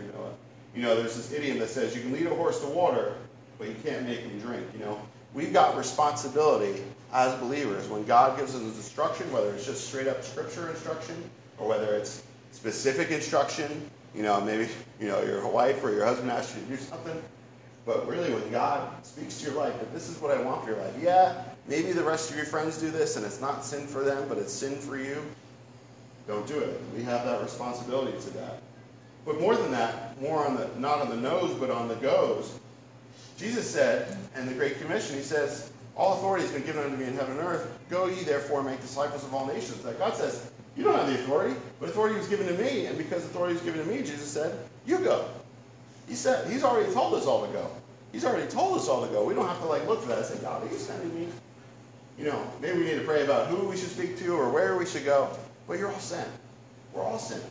[0.75, 3.13] you know, there's this idiom that says you can lead a horse to water,
[3.57, 4.65] but you can't make him drink.
[4.73, 5.01] You know,
[5.33, 10.23] we've got responsibility as believers when God gives us instruction, whether it's just straight up
[10.23, 11.17] scripture instruction
[11.57, 13.89] or whether it's specific instruction.
[14.15, 14.67] You know, maybe
[14.99, 17.19] you know your wife or your husband asks you to do something.
[17.85, 20.71] But really, when God speaks to your life, that this is what I want for
[20.71, 20.93] your life.
[21.01, 24.25] Yeah, maybe the rest of your friends do this, and it's not sin for them,
[24.29, 25.23] but it's sin for you.
[26.27, 26.79] Don't do it.
[26.95, 28.61] We have that responsibility to that.
[29.25, 32.57] But more than that, more on the not on the nose, but on the goes.
[33.37, 37.05] Jesus said, and the Great Commission, he says, All authority has been given unto me
[37.05, 37.71] in heaven and earth.
[37.89, 39.81] Go ye therefore make disciples of all nations.
[39.83, 42.97] That God says, You don't have the authority, but authority was given to me, and
[42.97, 45.25] because authority was given to me, Jesus said, You go.
[46.07, 47.69] He said he's already told us all to go.
[48.11, 49.23] He's already told us all to go.
[49.23, 51.27] We don't have to like look for that and say, God, are you sending me?
[52.17, 54.75] You know, maybe we need to pray about who we should speak to or where
[54.75, 55.29] we should go.
[55.67, 56.27] But you're all sent.
[56.93, 57.43] We're all sent.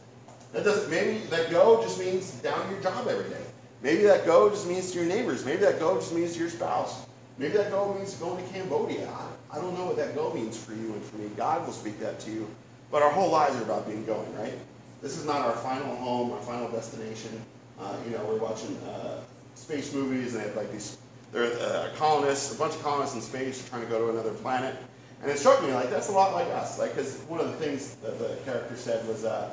[0.53, 3.43] That doesn't maybe that go just means down your job every day.
[3.83, 5.45] Maybe that go just means to your neighbors.
[5.45, 7.07] Maybe that go just means to your spouse.
[7.37, 9.09] Maybe that go means going to Cambodia.
[9.09, 11.29] I, I don't know what that go means for you and for me.
[11.37, 12.49] God will speak that to you.
[12.91, 14.59] But our whole lives are about being going, right?
[15.03, 17.41] This is not our final home, our final destination.
[17.79, 19.21] Uh, you know, we're watching uh,
[19.55, 20.97] space movies and they have like these,
[21.31, 24.75] they're uh, colonists, a bunch of colonists in space trying to go to another planet.
[25.23, 26.79] And it struck me, like, that's a lot like us.
[26.79, 29.51] Like, because one of the things that the character said was, uh,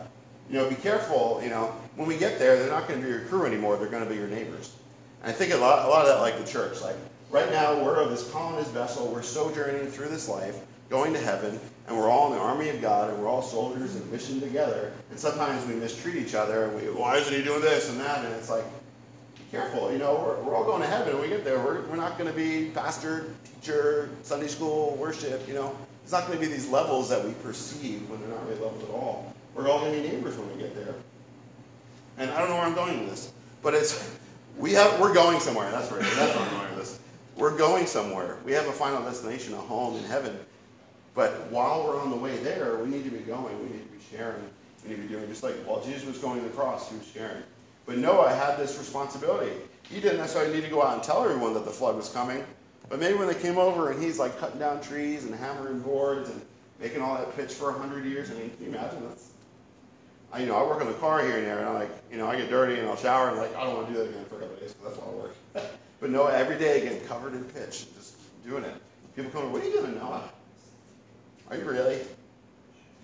[0.49, 3.11] you know, be careful, you know, when we get there, they're not going to be
[3.11, 3.77] your crew anymore.
[3.77, 4.75] They're going to be your neighbors.
[5.23, 6.81] And I think a lot, a lot of that like the church.
[6.81, 6.95] Like,
[7.31, 9.07] right now, we're of this colonized vessel.
[9.07, 10.59] We're sojourning through this life,
[10.91, 13.95] going to heaven, and we're all in the army of God, and we're all soldiers
[13.95, 14.91] in mission together.
[15.09, 18.23] And sometimes we mistreat each other, and we, why isn't he doing this and that?
[18.23, 18.65] And it's like,
[19.35, 19.91] be careful.
[19.91, 21.13] You know, we're, we're all going to heaven.
[21.13, 25.47] When we get there, we're, we're not going to be pastor, teacher, Sunday school, worship,
[25.47, 25.75] you know.
[26.03, 28.83] It's not going to be these levels that we perceive when they're not really levels
[28.83, 29.34] at all.
[29.55, 30.95] We're all going to be neighbors when we get there.
[32.17, 33.31] And I don't know where I'm going with this,
[33.63, 34.17] but it's
[34.57, 35.71] we have we're going somewhere.
[35.71, 36.01] That's right.
[36.01, 36.99] That's where I'm going with this.
[37.37, 38.37] We're going somewhere.
[38.45, 40.37] We have a final destination, a home in heaven.
[41.13, 43.57] But while we're on the way there, we need to be going.
[43.59, 44.43] We need to be sharing.
[44.83, 46.97] We need to be doing just like while Jesus was going to the cross, he
[46.97, 47.43] was sharing.
[47.85, 49.53] But Noah had this responsibility.
[49.89, 52.43] He didn't necessarily need to go out and tell everyone that the flood was coming.
[52.89, 56.29] But maybe when they came over and he's like cutting down trees and hammering boards
[56.29, 56.41] and
[56.79, 59.03] making all that pitch for 100 years, I mean, can you imagine?
[59.07, 59.29] That's
[60.35, 62.17] I, you know, I work on the car here and there, and I like, you
[62.17, 64.09] know, I get dirty and I'll shower and like, I don't want to do that
[64.09, 64.71] again for a couple days.
[64.71, 65.31] So that's a lot of work.
[66.01, 68.73] but no, every day again, covered in pitch, just doing it.
[69.15, 70.29] People come, what are you doing, Noah?
[71.49, 71.99] Are you really?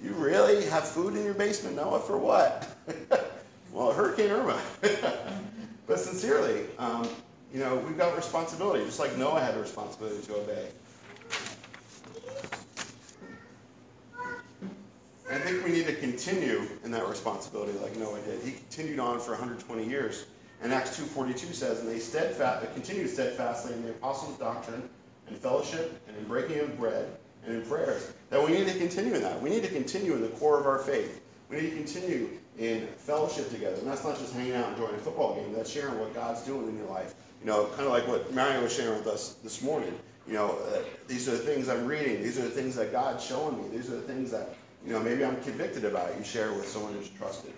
[0.04, 2.02] You really have food in your basement, Noah?
[2.02, 2.68] For what?
[3.72, 4.62] well, Hurricane Irma.
[5.88, 7.08] but sincerely, um,
[7.54, 10.68] you know, we've got responsibility, just like Noah had a responsibility to obey.
[15.32, 18.42] I think we need to continue in that responsibility like Noah did.
[18.44, 20.26] He continued on for 120 years.
[20.62, 24.90] And Acts 2.42 says, And they steadfast, continued steadfastly in the apostles' doctrine
[25.28, 27.08] and fellowship and in breaking of bread
[27.46, 28.12] and in prayers.
[28.30, 29.42] That we need to continue in that.
[29.42, 31.22] We need to continue in the core of our faith.
[31.50, 33.78] We need to continue in fellowship together.
[33.78, 35.54] And that's not just hanging out and enjoying a football game.
[35.54, 37.16] That's sharing what God's doing in your life.
[37.40, 39.98] You know, kind of like what Marion was sharing with us this morning.
[40.28, 42.22] You know, uh, these are the things I'm reading.
[42.22, 43.76] These are the things that God's showing me.
[43.76, 44.50] These are the things that
[44.86, 46.16] you know, maybe I'm convicted about it.
[46.18, 47.54] You share it with someone who's trusted.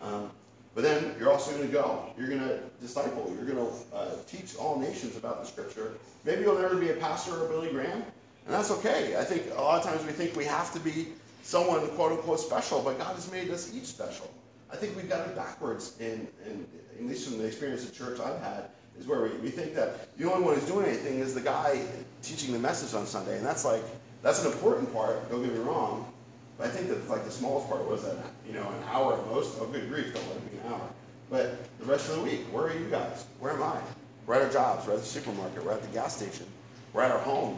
[0.00, 0.30] Um,
[0.74, 2.06] but then you're also going to go.
[2.16, 3.30] You're going to disciple.
[3.36, 5.92] You're going to uh, teach all nations about the Scripture.
[6.24, 7.98] Maybe you'll never be a pastor or Billy Graham,
[8.46, 9.16] and that's okay.
[9.18, 11.08] I think a lot of times we think we have to be
[11.42, 14.30] someone quote unquote special, but God has made us each special.
[14.72, 16.66] I think we've got it backwards, in, in,
[16.98, 20.16] at least from the experience of church I've had, is where we, we think that
[20.16, 21.84] the only one who's doing anything is the guy
[22.22, 23.82] teaching the message on Sunday, and that's like
[24.22, 25.28] that's an important part.
[25.30, 26.10] Don't get me wrong,
[26.62, 28.14] but I think that like the smallest part was that
[28.46, 29.56] you know an hour at most.
[29.60, 30.88] Oh, good grief, don't let it be an hour.
[31.28, 33.26] But the rest of the week, where are you guys?
[33.40, 33.80] Where am I?
[34.26, 34.86] We're at our jobs.
[34.86, 35.64] We're at the supermarket.
[35.66, 36.46] We're at the gas station.
[36.92, 37.56] We're at our home.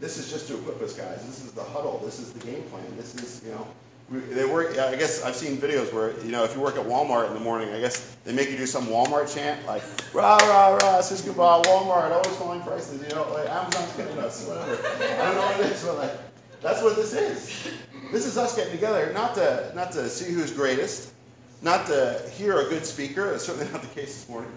[0.00, 1.24] This is just to equip us, guys.
[1.24, 2.02] This is the huddle.
[2.04, 2.84] This is the game plan.
[2.96, 4.20] This is you know.
[4.34, 4.76] they work.
[4.78, 7.40] I guess I've seen videos where you know if you work at Walmart in the
[7.40, 9.82] morning, I guess they make you do some Walmart chant like
[10.12, 13.00] rah rah rah Cisco Bob Walmart always falling prices.
[13.08, 14.46] You know, like Amazon's getting us.
[14.46, 14.74] Whatever.
[14.74, 16.12] I don't know what it is, but like
[16.62, 17.72] that's what this is.
[18.12, 21.12] This is us getting together, not to, not to see who's greatest,
[21.60, 24.52] not to hear a good speaker, that's certainly not the case this morning,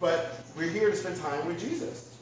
[0.00, 2.16] but we're here to spend time with Jesus.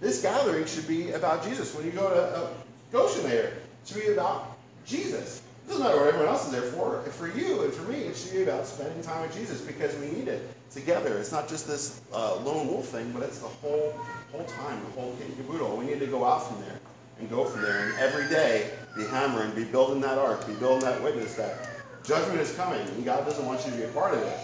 [0.00, 1.74] This gathering should be about Jesus.
[1.74, 2.46] When you go to uh,
[2.90, 5.42] Goshen there, it should be about Jesus.
[5.64, 7.00] It doesn't matter what everyone else is there for.
[7.04, 10.08] For you and for me, it should be about spending time with Jesus because we
[10.10, 11.16] need it together.
[11.18, 13.94] It's not just this uh, lone wolf thing, but it's the whole
[14.32, 15.76] whole time, the whole kit and caboodle.
[15.76, 16.78] We need to go out from there
[17.24, 17.78] and go from there.
[17.88, 21.68] And every day, be hammering, be building that ark, be building that witness that
[22.04, 24.38] judgment is coming, and God doesn't want you to be a part of it.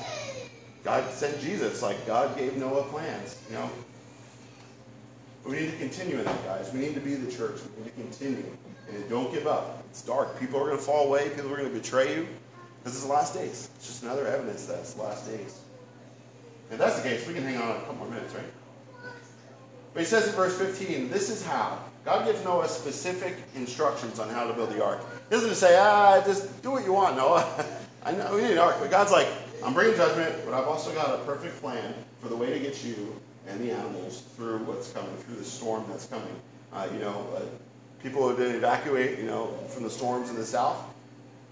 [0.83, 3.69] God sent Jesus, like God gave Noah plans, you know.
[5.47, 6.73] we need to continue in that, guys.
[6.73, 7.61] We need to be the church.
[7.77, 8.51] We need to continue.
[8.89, 9.83] And don't give up.
[9.91, 10.41] It's dark.
[10.41, 11.29] People are going to fall away.
[11.35, 12.27] People are going to betray you.
[12.79, 13.69] Because it's the last days.
[13.77, 15.61] It's just another evidence that it's the last days.
[16.71, 19.13] If that's the case, we can hang on a couple more minutes, right?
[19.93, 21.79] But he says in verse 15, this is how.
[22.05, 25.01] God gives Noah specific instructions on how to build the ark.
[25.29, 27.45] He doesn't say, ah, just do what you want, Noah.
[28.07, 28.77] I know we need an ark.
[28.81, 29.29] But God's like,
[29.65, 32.83] I'm bringing judgment, but I've also got a perfect plan for the way to get
[32.83, 33.15] you
[33.47, 36.35] and the animals through what's coming, through the storm that's coming.
[36.73, 37.41] Uh, you know, uh,
[38.03, 40.79] people who did not evacuate, you know, from the storms in the south,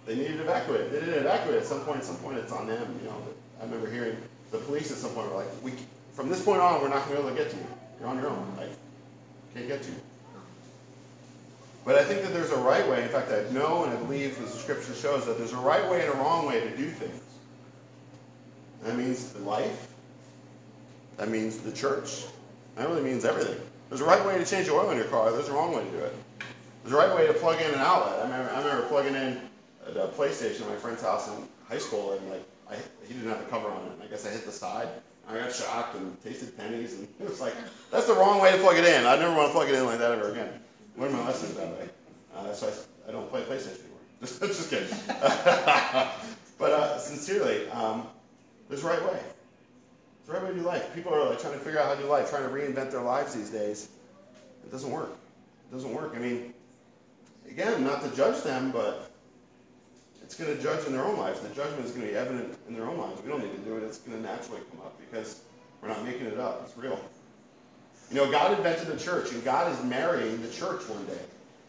[0.06, 0.90] they needed to evacuate.
[0.90, 1.98] They didn't evacuate at some point.
[1.98, 2.94] At some point, it's on them.
[3.02, 3.22] You know,
[3.60, 4.16] I remember hearing
[4.50, 5.72] the police at some point were like, we,
[6.12, 7.66] from this point on, we're not going to be able to get to you.
[8.00, 8.54] You're on your own.
[8.56, 8.70] Like,
[9.52, 9.96] can't get to you.
[11.88, 13.02] But I think that there's a right way.
[13.02, 16.02] In fact, I know and I believe the scripture shows that there's a right way
[16.04, 17.18] and a wrong way to do things.
[18.82, 19.88] That means life.
[21.16, 22.26] That means the church.
[22.76, 23.58] That really means everything.
[23.88, 25.30] There's a right way to change oil in your car.
[25.32, 26.14] There's a wrong way to do it.
[26.84, 28.18] There's a right way to plug in an outlet.
[28.18, 29.40] I remember, I remember plugging in
[29.94, 32.74] the PlayStation at my friend's house in high school, and like I,
[33.06, 33.92] he didn't have the cover on it.
[34.04, 34.88] I guess I hit the side.
[35.26, 37.54] I got shocked and tasted pennies, and it was like
[37.90, 39.06] that's the wrong way to plug it in.
[39.06, 40.50] I never want to plug it in like that ever again
[40.98, 41.88] learned my lessons that way.
[42.36, 43.98] Uh, so I, I don't play PlayStation anymore.
[44.20, 44.96] Just kidding.
[46.58, 48.06] but uh, sincerely, um,
[48.68, 49.18] there's a right way.
[50.26, 50.92] There's a right way to do life.
[50.94, 53.02] People are like trying to figure out how to do life, trying to reinvent their
[53.02, 53.90] lives these days.
[54.64, 55.16] It doesn't work.
[55.70, 56.12] It doesn't work.
[56.16, 56.52] I mean,
[57.48, 59.10] again, not to judge them, but
[60.22, 61.40] it's going to judge in their own lives.
[61.40, 63.22] The judgment is going to be evident in their own lives.
[63.22, 63.82] We don't need to do it.
[63.84, 65.42] It's going to naturally come up because
[65.80, 66.62] we're not making it up.
[66.66, 67.00] It's real.
[68.10, 71.20] You know, God invented the church, and God is marrying the church one day.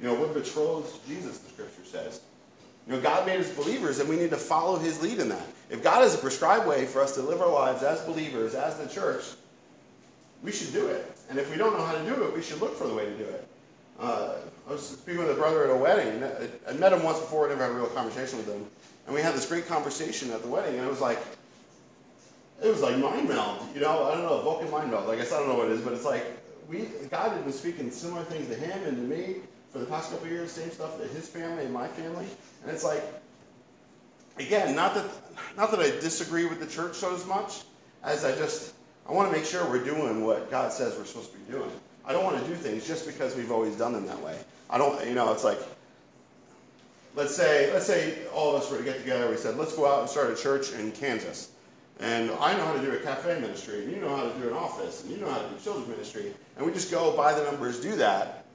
[0.02, 2.22] You know, what betrothed Jesus, the scripture says.
[2.88, 5.46] You know, God made us believers, and we need to follow his lead in that.
[5.70, 8.78] If God has a prescribed way for us to live our lives as believers, as
[8.78, 9.24] the church,
[10.42, 11.12] we should do it.
[11.30, 13.06] And if we don't know how to do it, we should look for the way
[13.06, 13.48] to do it.
[14.00, 14.36] Uh,
[14.68, 16.24] I was speaking with a brother at a wedding.
[16.70, 18.66] I met him once before, I never had a real conversation with him.
[19.08, 21.18] And we had this great conversation at the wedding, and it was like,
[22.62, 24.06] it was like mind meld, you know.
[24.10, 25.10] I don't know, Vulcan mind meld.
[25.10, 26.26] I guess I don't know what it is, but it's like
[26.68, 29.38] we God had been speaking similar things to him and to me
[29.72, 32.26] for the past couple years, same stuff to his family and my family,
[32.64, 33.02] and it's like
[34.38, 35.06] again, not that
[35.58, 37.64] not that I disagree with the church so as much
[38.04, 38.74] as I just
[39.08, 41.72] I want to make sure we're doing what God says we're supposed to be doing.
[42.06, 44.38] I don't want to do things just because we've always done them that way.
[44.70, 45.60] I don't, you know, it's like
[47.16, 49.30] let's say let's say all of us were to get together.
[49.30, 51.52] We said let's go out and start a church in Kansas.
[52.02, 54.48] And I know how to do a cafe ministry, and you know how to do
[54.48, 57.34] an office, and you know how to do children's ministry, and we just go by
[57.34, 58.46] the numbers, do that.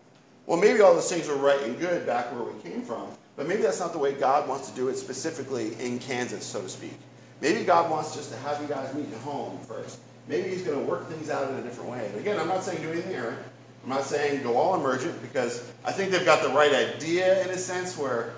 [0.46, 3.46] Well, maybe all those things are right and good back where we came from, but
[3.46, 6.68] maybe that's not the way God wants to do it specifically in Kansas, so to
[6.70, 6.94] speak.
[7.42, 9.98] Maybe God wants just to have you guys meet at home first.
[10.26, 12.06] Maybe He's going to work things out in a different way.
[12.12, 13.38] And again, I'm not saying do anything errant.
[13.82, 17.50] I'm not saying go all emergent because I think they've got the right idea in
[17.50, 18.32] a sense where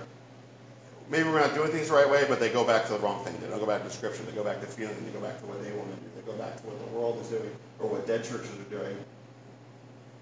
[1.10, 3.22] maybe we're not doing things the right way, but they go back to the wrong
[3.24, 3.34] thing.
[3.40, 4.22] They don't go back to scripture.
[4.22, 4.94] They go back to feeling.
[5.04, 6.10] They go back to what they want to do.
[6.16, 8.96] They go back to what the world is doing or what dead churches are doing.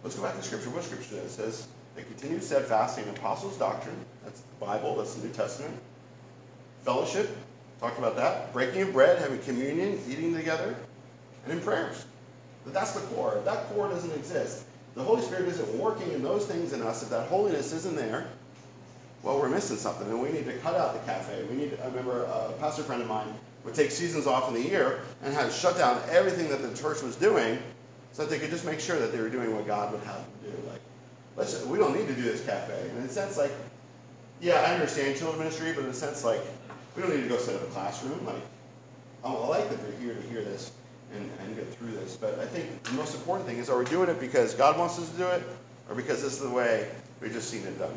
[0.02, 0.70] Let's go back to scripture.
[0.70, 1.24] What scripture does?
[1.24, 3.96] It says they continue steadfast in apostles' doctrine.
[4.24, 4.96] That's the Bible.
[4.96, 5.74] That's the New Testament.
[6.84, 7.34] Fellowship.
[7.80, 8.52] Talked about that.
[8.52, 10.74] Breaking of bread, having communion, eating together,
[11.44, 12.04] and in prayers.
[12.64, 13.36] But that's the core.
[13.38, 17.02] If that core doesn't exist, the Holy Spirit isn't working in those things in us,
[17.02, 18.28] if that holiness isn't there,
[19.24, 21.44] well, we're missing something, and we need to cut out the cafe.
[21.48, 23.26] We need, I remember a pastor friend of mine
[23.64, 26.68] would take seasons off in the year and had to shut down everything that the
[26.76, 27.58] church was doing
[28.12, 30.16] so that they could just make sure that they were doing what God would have
[30.16, 30.68] them do.
[30.70, 30.80] Like,
[31.36, 32.78] let's, we don't need to do this cafe.
[32.90, 33.50] And in a sense, like,
[34.42, 36.40] yeah, I understand children's ministry, but in a sense, like,
[36.94, 38.26] we don't need to go set up a classroom.
[38.26, 38.36] Like,
[39.24, 40.72] I like that they're here to hear this
[41.14, 42.14] and, and get through this.
[42.16, 44.98] But I think the most important thing is are we doing it because God wants
[44.98, 45.42] us to do it
[45.88, 46.86] or because this is the way
[47.22, 47.90] we've just seen it done?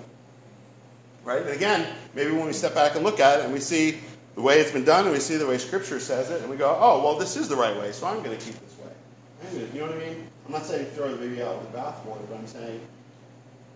[1.28, 1.42] right?
[1.42, 4.00] And again, maybe when we step back and look at it and we see
[4.36, 6.56] the way it's been done and we see the way Scripture says it and we
[6.56, 9.68] go, oh, well, this is the right way, so I'm going to keep this way.
[9.74, 10.28] You know what I mean?
[10.46, 12.80] I'm not saying throw the baby out with the bathwater, but I'm saying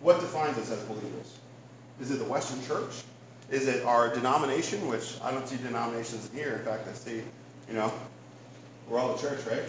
[0.00, 1.38] what defines us as believers?
[2.00, 3.02] Is it the Western church?
[3.50, 6.54] Is it our denomination, which I don't see denominations in here.
[6.54, 7.18] In fact, I see,
[7.68, 7.92] you know,
[8.88, 9.62] we're all the church, right?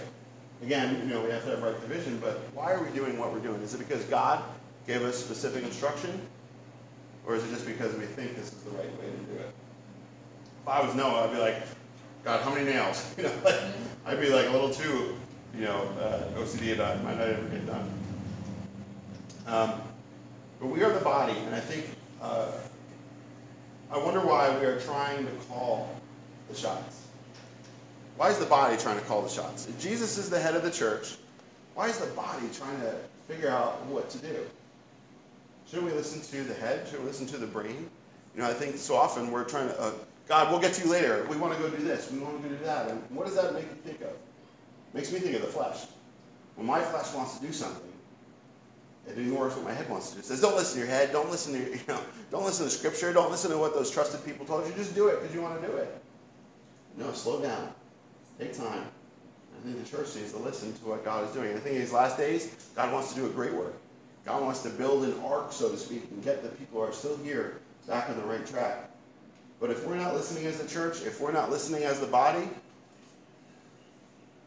[0.63, 3.34] Again, you know, we have to have right division, but why are we doing what
[3.34, 3.62] we're doing?
[3.62, 4.41] Is it because God
[4.88, 6.22] gave us specific instruction?
[7.25, 9.49] Or is it just because we think this is the right way to do it?
[10.62, 11.55] If I was Noah, I'd be like,
[12.23, 13.03] God, how many nails?
[13.17, 13.59] You know, like,
[14.05, 15.15] I'd be like a little too,
[15.55, 17.03] you know, uh, OCD about it.
[17.03, 17.89] Might not ever get done.
[19.45, 19.73] Um,
[20.59, 21.86] but we are the body, and I think
[22.21, 22.47] uh,
[23.91, 25.89] I wonder why we are trying to call
[26.49, 27.05] the shots.
[28.17, 29.67] Why is the body trying to call the shots?
[29.67, 31.15] If Jesus is the head of the church,
[31.75, 32.95] why is the body trying to
[33.27, 34.36] figure out what to do?
[35.69, 36.88] Should we listen to the head?
[36.89, 37.89] Should we listen to the brain?
[38.36, 39.91] You know, I think so often we're trying to, uh,
[40.28, 41.26] God, we'll get to you later.
[41.30, 42.12] We want to go do this.
[42.12, 42.89] We want to go do that.
[42.89, 44.08] And what does that make you think of?
[44.08, 44.15] It
[44.93, 45.86] makes me think of the flesh.
[46.56, 47.89] When my flesh wants to do something,
[49.08, 50.19] it ignores what my head wants to do.
[50.19, 51.12] It says, don't listen to your head.
[51.12, 51.99] Don't listen to your, you know,
[52.32, 53.13] don't listen to scripture.
[53.13, 54.73] Don't listen to what those trusted people told you.
[54.73, 55.97] Just do it because you want to do it.
[56.97, 57.69] No, slow down.
[58.39, 58.82] Take time.
[58.86, 61.49] I think the church needs to listen to what God is doing.
[61.49, 63.73] I think in these last days, God wants to do a great work.
[64.25, 66.93] God wants to build an ark, so to speak, and get the people who are
[66.93, 68.89] still here back on the right track.
[69.59, 72.47] But if we're not listening as a church, if we're not listening as the body,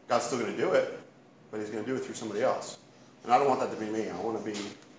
[0.07, 0.99] God's still going to do it,
[1.51, 2.77] but He's going to do it through somebody else.
[3.23, 4.09] And I don't want that to be me.
[4.09, 4.57] I want to be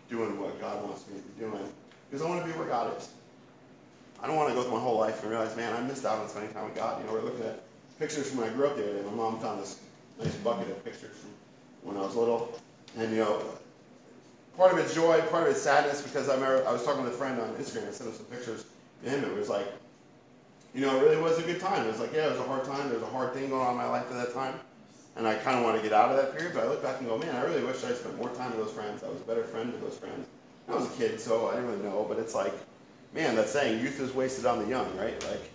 [0.09, 1.69] doing what God wants me to be doing
[2.09, 3.09] because I want to be where God is.
[4.23, 6.19] I don't want to go through my whole life and realize, man, I missed out
[6.19, 7.01] on spending time with God.
[7.01, 7.63] You know, we're looking at
[7.99, 9.05] pictures from when I grew up the other day.
[9.07, 9.81] My mom found this
[10.23, 11.31] nice bucket of pictures from
[11.83, 12.59] when I was little.
[12.97, 13.41] And, you know,
[14.59, 17.15] part of it joy, part of it sadness, because I remember I was talking with
[17.15, 17.89] a friend on Instagram.
[17.89, 18.67] I sent him some pictures
[19.05, 19.67] to him, and it was like,
[20.75, 21.85] you know, it really was a good time.
[21.85, 22.87] It was like, yeah, it was a hard time.
[22.89, 24.55] There was a hard thing going on in my life at that time.
[25.17, 26.99] And I kind of want to get out of that period, but I look back
[27.01, 29.03] and go, man, I really wish I spent more time with those friends.
[29.03, 30.27] I was a better friend to those friends.
[30.69, 32.53] I was a kid, so I didn't really know, but it's like,
[33.15, 35.15] man, that saying, youth is wasted on the young, right?
[35.29, 35.51] Like,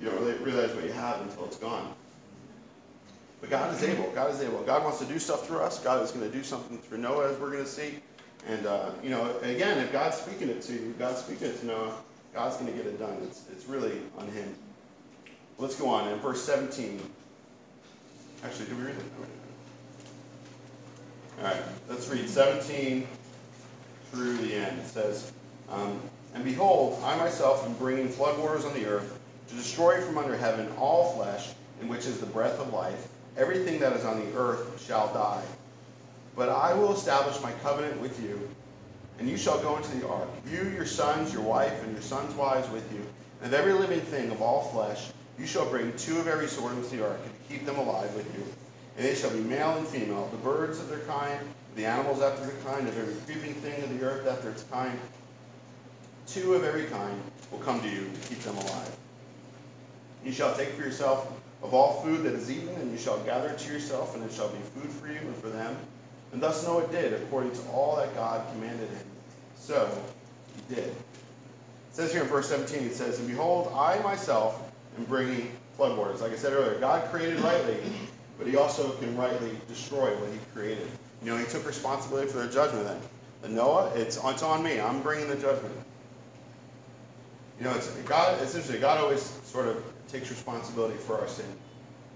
[0.00, 1.92] you don't really realize what you have until it's gone.
[3.40, 4.10] But God is able.
[4.12, 4.60] God is able.
[4.62, 5.78] God wants to do stuff through us.
[5.82, 7.96] God is going to do something through Noah, as we're going to see.
[8.48, 11.66] And, uh, you know, again, if God's speaking it to you, God's speaking it to
[11.66, 11.92] Noah,
[12.34, 13.16] God's going to get it done.
[13.24, 14.54] It's, it's really on him.
[15.58, 16.08] Let's go on.
[16.10, 17.00] In verse 17.
[18.44, 19.04] Actually, do we read it?
[21.38, 23.06] All right, let's read 17
[24.10, 24.78] through the end.
[24.78, 25.32] It says,
[25.70, 26.00] um,
[26.34, 29.18] And behold, I myself am bringing floodwaters on the earth
[29.48, 31.48] to destroy from under heaven all flesh
[31.82, 35.44] in which is the breath of life, Everything that is on the earth shall die.
[36.34, 38.48] But I will establish my covenant with you,
[39.18, 42.34] and you shall go into the ark, you, your sons, your wife, and your sons'
[42.34, 43.00] wives with you,
[43.42, 45.08] and every living thing of all flesh.
[45.38, 48.24] You shall bring two of every sort into the ark, and keep them alive with
[48.36, 48.42] you.
[48.96, 51.38] And they shall be male and female, the birds of their kind,
[51.74, 54.98] the animals after their kind, of every creeping thing of the earth after its kind.
[56.26, 58.96] Two of every kind will come to you to keep them alive.
[60.24, 61.30] You shall take for yourself
[61.62, 64.32] of all food that is eaten, and you shall gather it to yourself, and it
[64.32, 65.76] shall be food for you and for them.
[66.32, 69.06] And thus Noah did, according to all that God commanded him.
[69.58, 69.88] So
[70.54, 70.88] he did.
[70.88, 70.94] It
[71.92, 76.20] says here in verse 17, it says, And behold, I myself am bringing floodwaters.
[76.20, 77.78] Like I said earlier, God created rightly,
[78.36, 80.86] but he also can rightly destroy what he created.
[81.22, 83.00] You know, he took responsibility for their judgment then.
[83.44, 84.78] And Noah, it's, it's on me.
[84.78, 85.74] I'm bringing the judgment.
[87.58, 88.36] You know, it's God.
[88.42, 88.80] It's interesting.
[88.82, 89.82] God always sort of
[90.16, 91.44] takes responsibility for our sin.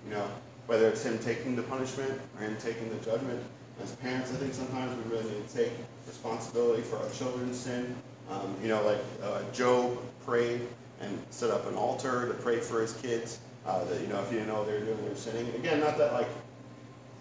[0.09, 0.27] You know,
[0.67, 3.43] whether it's him taking the punishment or him taking the judgment.
[3.83, 5.73] As parents, I think sometimes we really need to take
[6.07, 7.95] responsibility for our children's sin.
[8.31, 10.63] Um, you know, like uh, Job prayed
[11.01, 13.41] and set up an altar to pray for his kids.
[13.67, 15.47] Uh, that you know, if you didn't know what they are doing, they are sinning.
[15.47, 16.29] And again, not that like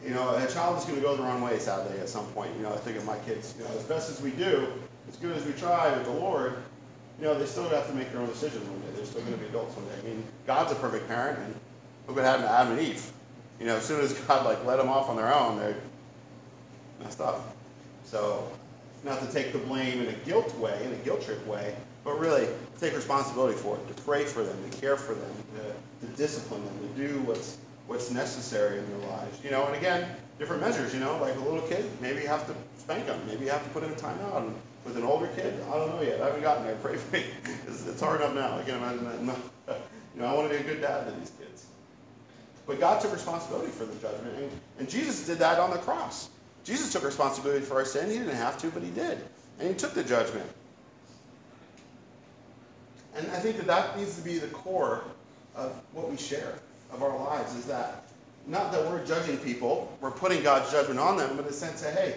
[0.04, 2.52] you know, a child is going to go the wrong way, sadly, at some point.
[2.56, 4.66] You know, I think of my kids, you know, as best as we do,
[5.10, 6.56] as good as we try with the Lord,
[7.20, 8.66] you know, they still have to make their own decisions
[9.10, 9.92] still going to be adults one day.
[10.00, 11.56] I mean, God's a perfect parent, and
[12.08, 13.12] look what happened to Adam and Eve.
[13.60, 15.76] You know, as soon as God like let them off on their own, they
[17.04, 17.56] messed up.
[18.06, 18.48] So,
[19.04, 22.20] not to take the blame in a guilt way, in a guilt trip way, but
[22.20, 22.48] really
[22.80, 26.64] take responsibility for it, to pray for them, to care for them, to, to discipline
[26.66, 27.58] them, to do what's
[27.88, 29.40] what's necessary in their lives.
[29.44, 30.08] You know, and again,
[30.38, 30.94] different measures.
[30.94, 33.64] You know, like a little kid, maybe you have to spank them, maybe you have
[33.64, 34.38] to put in a timeout.
[34.46, 34.56] And,
[34.86, 36.22] with an older kid, I don't know yet.
[36.22, 36.76] I haven't gotten there.
[36.76, 37.26] Pray for me.
[37.68, 38.58] it's, it's hard enough now.
[38.58, 39.26] I can't imagine
[39.66, 39.82] that.
[40.16, 41.66] you know, I want to be a good dad to these kids.
[42.66, 46.30] But God took responsibility for the judgment, and, and Jesus did that on the cross.
[46.64, 48.10] Jesus took responsibility for our sin.
[48.10, 49.18] He didn't have to, but he did.
[49.60, 50.46] And he took the judgment.
[53.16, 55.04] And I think that that needs to be the core
[55.56, 56.54] of what we share
[56.92, 58.04] of our lives is that
[58.46, 61.82] not that we're judging people, we're putting God's judgment on them, but in the sense
[61.82, 62.16] that, hey,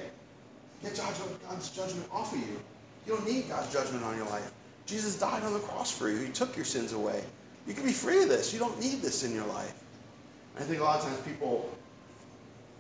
[0.83, 2.59] Get God's judgment off of you.
[3.07, 4.51] You don't need God's judgment on your life.
[4.85, 6.17] Jesus died on the cross for you.
[6.19, 7.23] He took your sins away.
[7.69, 8.53] You can be free of this.
[8.53, 9.75] You don't need this in your life.
[10.59, 11.69] I think a lot of times people,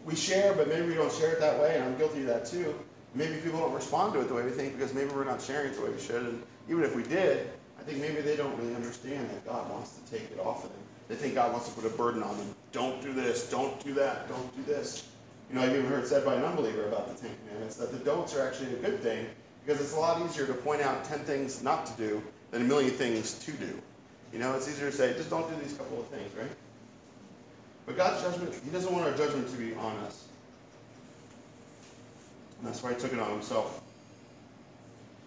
[0.04, 2.44] we share, but maybe we don't share it that way, and I'm guilty of that
[2.44, 2.74] too.
[3.14, 5.70] Maybe people don't respond to it the way we think because maybe we're not sharing
[5.72, 6.24] it the way we should.
[6.24, 7.48] And even if we did,
[7.78, 10.70] I think maybe they don't really understand that God wants to take it off of
[10.70, 10.80] them.
[11.08, 12.54] They think God wants to put a burden on them.
[12.72, 13.48] Don't do this.
[13.48, 14.28] Don't do that.
[14.28, 15.06] Don't do this.
[15.48, 17.98] You know, I've even heard said by an unbeliever about the Ten Commandments that the
[17.98, 19.26] don'ts are actually a good thing
[19.64, 22.20] because it's a lot easier to point out 10 things not to do
[22.50, 23.78] than a million things to do.
[24.32, 26.50] You know, it's easier to say, just don't do these couple of things, right?
[27.86, 30.26] But God's judgment, He doesn't want our judgment to be on us.
[32.58, 33.82] And that's why He took it on Himself.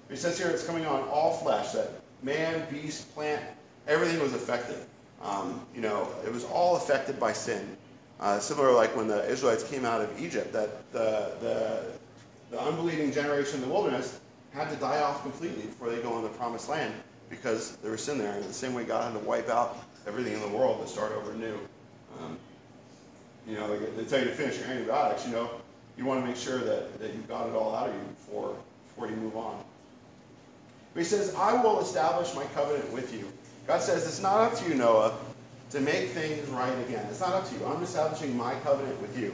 [0.10, 1.90] He says here it's coming on all flesh, that
[2.22, 3.42] man, beast, plant,
[3.88, 4.78] everything was affected.
[5.22, 7.78] Um, you know, it was all affected by sin.
[8.20, 11.84] Uh, similar, like when the Israelites came out of Egypt, that the, the,
[12.52, 14.20] the unbelieving generation in the wilderness
[14.52, 16.94] had to die off completely before they go in the promised land
[17.30, 18.34] because there was sin there.
[18.34, 21.12] And the same way, God had to wipe out everything in the world to start
[21.12, 21.56] over new.
[22.20, 22.38] Um,
[23.48, 25.26] you know, they, they, tell you to finish your antibiotics.
[25.28, 25.50] You know,
[25.98, 28.56] you want to make sure that, that you've got it all out of you before,
[28.88, 29.62] before you move on.
[30.94, 33.28] But he says, I will establish my covenant with you.
[33.68, 35.12] God says, It's not up to you, Noah
[35.76, 37.06] to make things right again.
[37.10, 37.66] It's not up to you.
[37.66, 39.34] I'm establishing my covenant with you.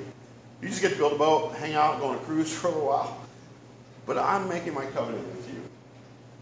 [0.60, 2.72] You just get to build a boat, hang out, go on a cruise for a
[2.72, 3.18] little while.
[4.08, 5.62] But I'm making my covenant with you.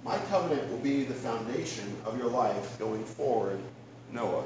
[0.06, 3.60] My covenant will be the foundation of your life going forward,
[4.14, 4.45] Noah.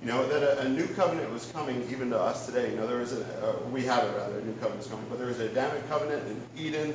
[0.00, 2.70] You know, that a, a new covenant was coming even to us today.
[2.70, 5.18] You know, there was a, uh, we have a rather, a new covenant coming, but
[5.18, 6.94] there was an Adamic covenant in Eden.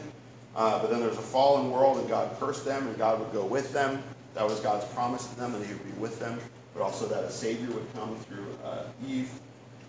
[0.55, 3.33] Uh, but then there was a fallen world, and God cursed them, and God would
[3.33, 4.01] go with them.
[4.33, 6.39] That was God's promise to them, that He would be with them
[6.73, 9.29] but also that a Savior would come through uh, Eve,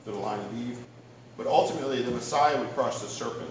[0.05, 0.79] through the line of Eve.
[1.37, 3.51] But ultimately, the Messiah would crush the serpent.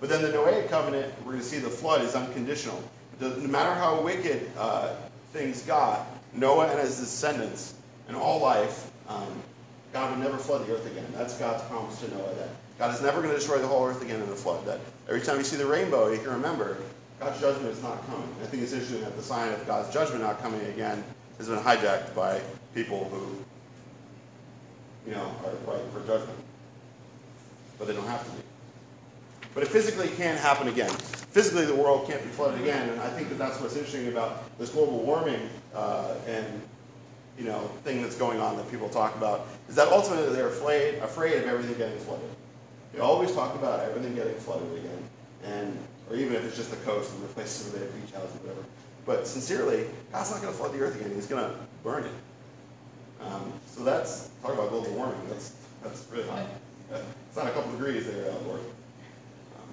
[0.00, 2.82] But then the Noahic covenant, we're going to see the flood, is unconditional.
[3.20, 4.90] No matter how wicked uh,
[5.32, 6.00] things got,
[6.34, 7.74] Noah and his descendants
[8.08, 9.26] and all life, um,
[9.92, 11.06] God would never flood the earth again.
[11.14, 12.48] That's God's promise to Noah that
[12.78, 14.66] God is never going to destroy the whole earth again in a flood.
[14.66, 16.76] That every time you see the rainbow, you can remember
[17.18, 18.28] God's judgment is not coming.
[18.42, 21.02] I think it's interesting that the sign of God's judgment not coming again
[21.38, 22.40] has been hijacked by
[22.74, 23.36] people who,
[25.06, 26.38] you know, are right for judgment.
[27.78, 28.38] But they don't have to be.
[29.54, 30.88] But it physically can not happen again.
[30.90, 34.58] Physically, the world can't be flooded again, and I think that that's what's interesting about
[34.58, 36.46] this global warming uh, and
[37.38, 40.94] you know thing that's going on that people talk about is that ultimately they're afraid
[41.00, 42.24] afraid of everything getting flooded.
[42.94, 45.02] They always talk about everything getting flooded again,
[45.44, 45.76] and
[46.08, 48.40] or even if it's just the coast and the places where they have beach houses,
[48.40, 48.62] whatever.
[49.06, 51.12] But sincerely, God's not going to flood the earth again.
[51.14, 51.54] He's going to
[51.84, 52.12] burn it.
[53.24, 55.20] Um, so that's, talk about global warming.
[55.28, 56.42] That's, that's really hot.
[57.26, 58.60] It's not a couple degrees there, uh, Lord.
[58.60, 59.68] Um,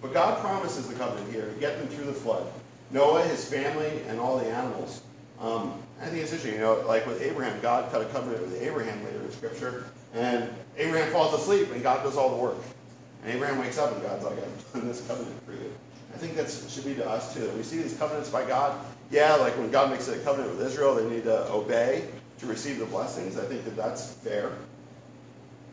[0.00, 2.46] but God promises the covenant here to get them through the flood.
[2.92, 5.02] Noah, his family, and all the animals.
[5.40, 8.62] Um, I think it's interesting, you know, like with Abraham, God cut a covenant with
[8.62, 12.56] Abraham later in Scripture, and Abraham falls asleep, and God does all the work.
[13.24, 15.73] And Abraham wakes up, and God's like, I've done this covenant for you.
[16.14, 17.50] I think that should be to us too.
[17.56, 18.78] We see these covenants by God.
[19.10, 22.06] Yeah, like when God makes a covenant with Israel, they need to obey
[22.38, 23.36] to receive the blessings.
[23.36, 24.52] I think that that's fair.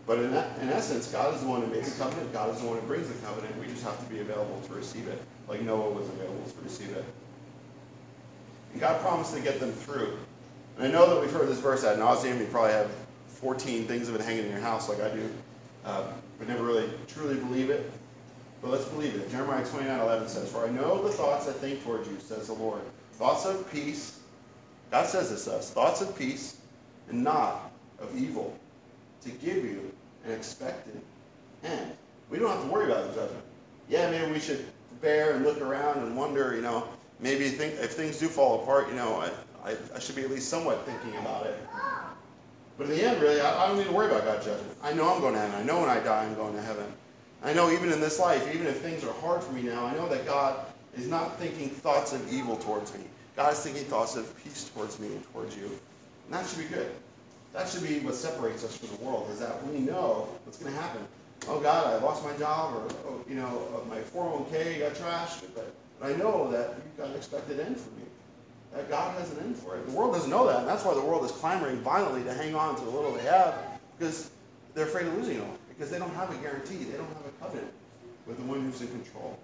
[0.07, 2.33] But in, that, in essence, God is the one who makes the covenant.
[2.33, 3.55] God is the one who brings the covenant.
[3.59, 6.89] We just have to be available to receive it, like Noah was available to receive
[6.89, 7.05] it.
[8.71, 10.17] And God promised to get them through.
[10.77, 12.39] And I know that we've heard this verse ad nauseum.
[12.39, 12.89] You probably have
[13.27, 15.29] 14 things of it hanging in your house, like I do,
[15.85, 16.03] uh,
[16.39, 17.89] but never really truly believe it.
[18.61, 19.29] But let's believe it.
[19.31, 22.53] Jeremiah 29 11 says, For I know the thoughts I think toward you, says the
[22.53, 22.81] Lord.
[23.13, 24.19] Thoughts of peace.
[24.91, 26.57] God says this to us thoughts of peace
[27.09, 28.55] and not of evil,
[29.23, 29.91] to give you
[30.25, 30.99] an expected
[31.63, 31.91] end.
[32.29, 33.43] We don't have to worry about the judgment.
[33.89, 34.63] Yeah, maybe we should
[35.01, 36.87] bear and look around and wonder, you know,
[37.19, 39.19] maybe think, if things do fall apart, you know,
[39.63, 41.57] I, I, I should be at least somewhat thinking about it.
[42.77, 44.77] But in the end, really, I, I, don't need to worry about God's judgment.
[44.83, 45.55] I know I'm going to heaven.
[45.55, 46.85] I know when I die, I'm going to heaven.
[47.43, 49.93] I know even in this life, even if things are hard for me now, I
[49.93, 50.65] know that God
[50.95, 53.01] is not thinking thoughts of evil towards me.
[53.35, 55.65] God is thinking thoughts of peace towards me and towards you.
[55.65, 56.91] And that should be good.
[57.53, 60.71] That should be what separates us from the world, is that we know what's going
[60.73, 61.01] to happen.
[61.47, 65.41] Oh God, I lost my job, or oh, you know, uh, my 401k got trashed,
[65.55, 68.03] but, but I know that you've got an expected end for me.
[68.75, 69.85] That God has an end for it.
[69.87, 72.53] The world doesn't know that, and that's why the world is clamoring violently to hang
[72.53, 73.55] on to the little they have,
[73.97, 74.29] because
[74.75, 76.75] they're afraid of losing it all, because they don't have a guarantee.
[76.77, 77.71] They don't have covenant
[78.27, 79.37] with the one who's in control.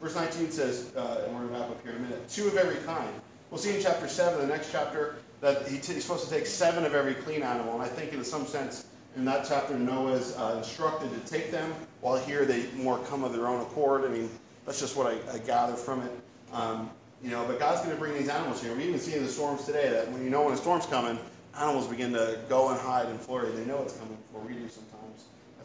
[0.00, 2.46] Verse 19 says, uh, and we're going to wrap up here in a minute, two
[2.46, 3.08] of every kind.
[3.50, 6.46] We'll see in chapter 7, the next chapter, that he t- he's supposed to take
[6.46, 7.74] seven of every clean animal.
[7.74, 8.86] And I think, in some sense,
[9.16, 13.24] in that chapter, Noah is uh, instructed to take them, while here they more come
[13.24, 14.04] of their own accord.
[14.04, 14.28] I mean,
[14.66, 16.12] that's just what I, I gather from it.
[16.52, 16.90] Um,
[17.22, 18.74] you know, but God's going to bring these animals here.
[18.76, 21.18] We even see in the storms today that when you know when a storm's coming,
[21.58, 23.50] animals begin to go and hide and flurry.
[23.52, 24.95] They know it's coming before we do sometimes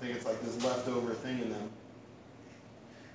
[0.01, 1.69] think it's like this leftover thing in them.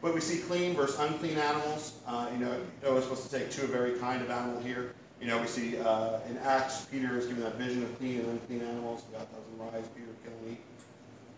[0.00, 1.94] But we see clean versus unclean animals.
[2.06, 4.92] Uh, you know, Noah's supposed to take two of every kind of animal here.
[5.20, 8.28] You know, we see uh, in Acts, Peter is given that vision of clean and
[8.28, 9.02] unclean animals.
[9.12, 10.58] God doesn't rise, Peter kill me.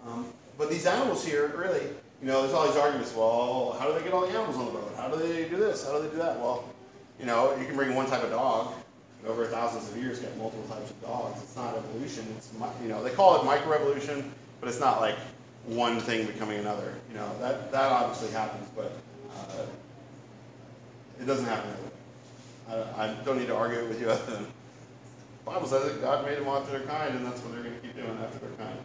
[0.07, 0.27] Um,
[0.59, 1.83] but these animals here, really,
[2.21, 3.15] you know, there's all these arguments.
[3.15, 4.93] Well, how do they get all the animals on the boat?
[4.97, 5.87] How do they do this?
[5.87, 6.39] How do they do that?
[6.39, 6.65] Well,
[7.19, 8.75] you know, you can bring one type of dog.
[9.27, 11.43] Over thousands of years, get multiple types of dogs.
[11.43, 12.25] It's not evolution.
[12.37, 14.25] It's you know, they call it microevolution,
[14.61, 15.17] but it's not like
[15.67, 16.95] one thing becoming another.
[17.11, 18.93] You know, that, that obviously happens, but
[19.35, 19.65] uh,
[21.21, 21.71] it doesn't happen
[22.69, 22.75] I,
[23.07, 24.41] I, don't need to argue with you the
[25.45, 27.81] Bible says that God made them after their kind, and that's what they're going to
[27.81, 28.79] keep doing after their kind.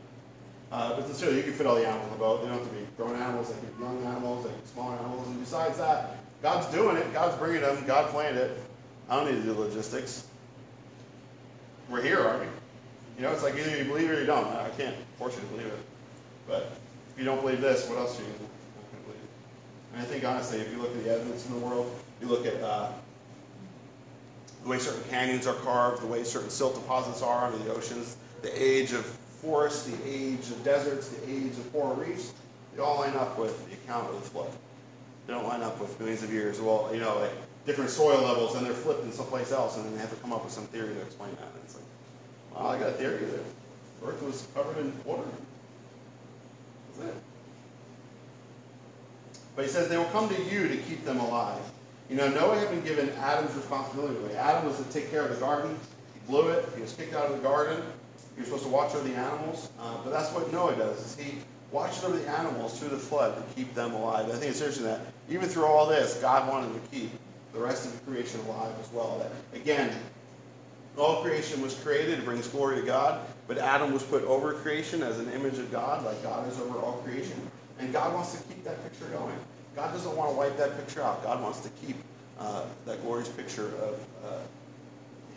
[0.71, 2.41] Uh, but sincerely, you can fit all the animals in the boat.
[2.41, 3.49] They don't have to be grown animals.
[3.53, 4.45] They can be young animals.
[4.45, 5.27] They can be small animals.
[5.27, 7.11] And besides that, God's doing it.
[7.13, 7.83] God's bringing them.
[7.85, 8.57] God planned it.
[9.09, 10.27] I don't need to do logistics.
[11.89, 12.47] We're here, aren't we?
[13.17, 14.47] You know, it's like either you believe it or you don't.
[14.47, 15.79] I can't force you to believe it.
[16.47, 16.71] But
[17.11, 19.19] if you don't believe this, what else do you believe?
[19.93, 22.45] And I think, honestly, if you look at the evidence in the world, you look
[22.45, 22.89] at uh,
[24.63, 28.17] the way certain canyons are carved, the way certain silt deposits are under the oceans,
[28.41, 32.33] the age of forests, the age of deserts, the age of coral reefs,
[32.73, 34.49] they all line up with the account of the flood.
[35.27, 36.59] They don't line up with millions of years.
[36.59, 37.31] Well, you know, like
[37.65, 40.33] different soil levels, and they're flipped in someplace else, and then they have to come
[40.33, 41.43] up with some theory to explain that.
[41.53, 41.83] And it's like,
[42.53, 44.09] well, I got a theory there.
[44.09, 45.23] Earth was covered in water
[49.55, 51.59] but he says they will come to you to keep them alive.
[52.09, 54.35] You know, Noah had been given Adam's responsibility.
[54.35, 55.75] Adam was to take care of the garden.
[56.13, 56.67] He blew it.
[56.75, 57.81] He was kicked out of the garden.
[58.35, 59.69] He was supposed to watch over the animals.
[59.79, 61.37] Uh, but that's what Noah does, is he
[61.71, 64.27] watches over the animals through the flood to keep them alive.
[64.27, 67.11] I think it's interesting that even through all this, God wanted to keep
[67.53, 69.19] the rest of the creation alive as well.
[69.19, 69.91] That, again,
[70.97, 72.19] all creation was created.
[72.19, 73.23] It brings glory to God.
[73.47, 76.79] But Adam was put over creation as an image of God, like God is over
[76.79, 77.35] all creation.
[77.79, 79.35] And God wants to keep that picture going.
[79.75, 81.23] God doesn't want to wipe that picture out.
[81.23, 81.97] God wants to keep
[82.39, 84.39] uh, that glorious picture of uh,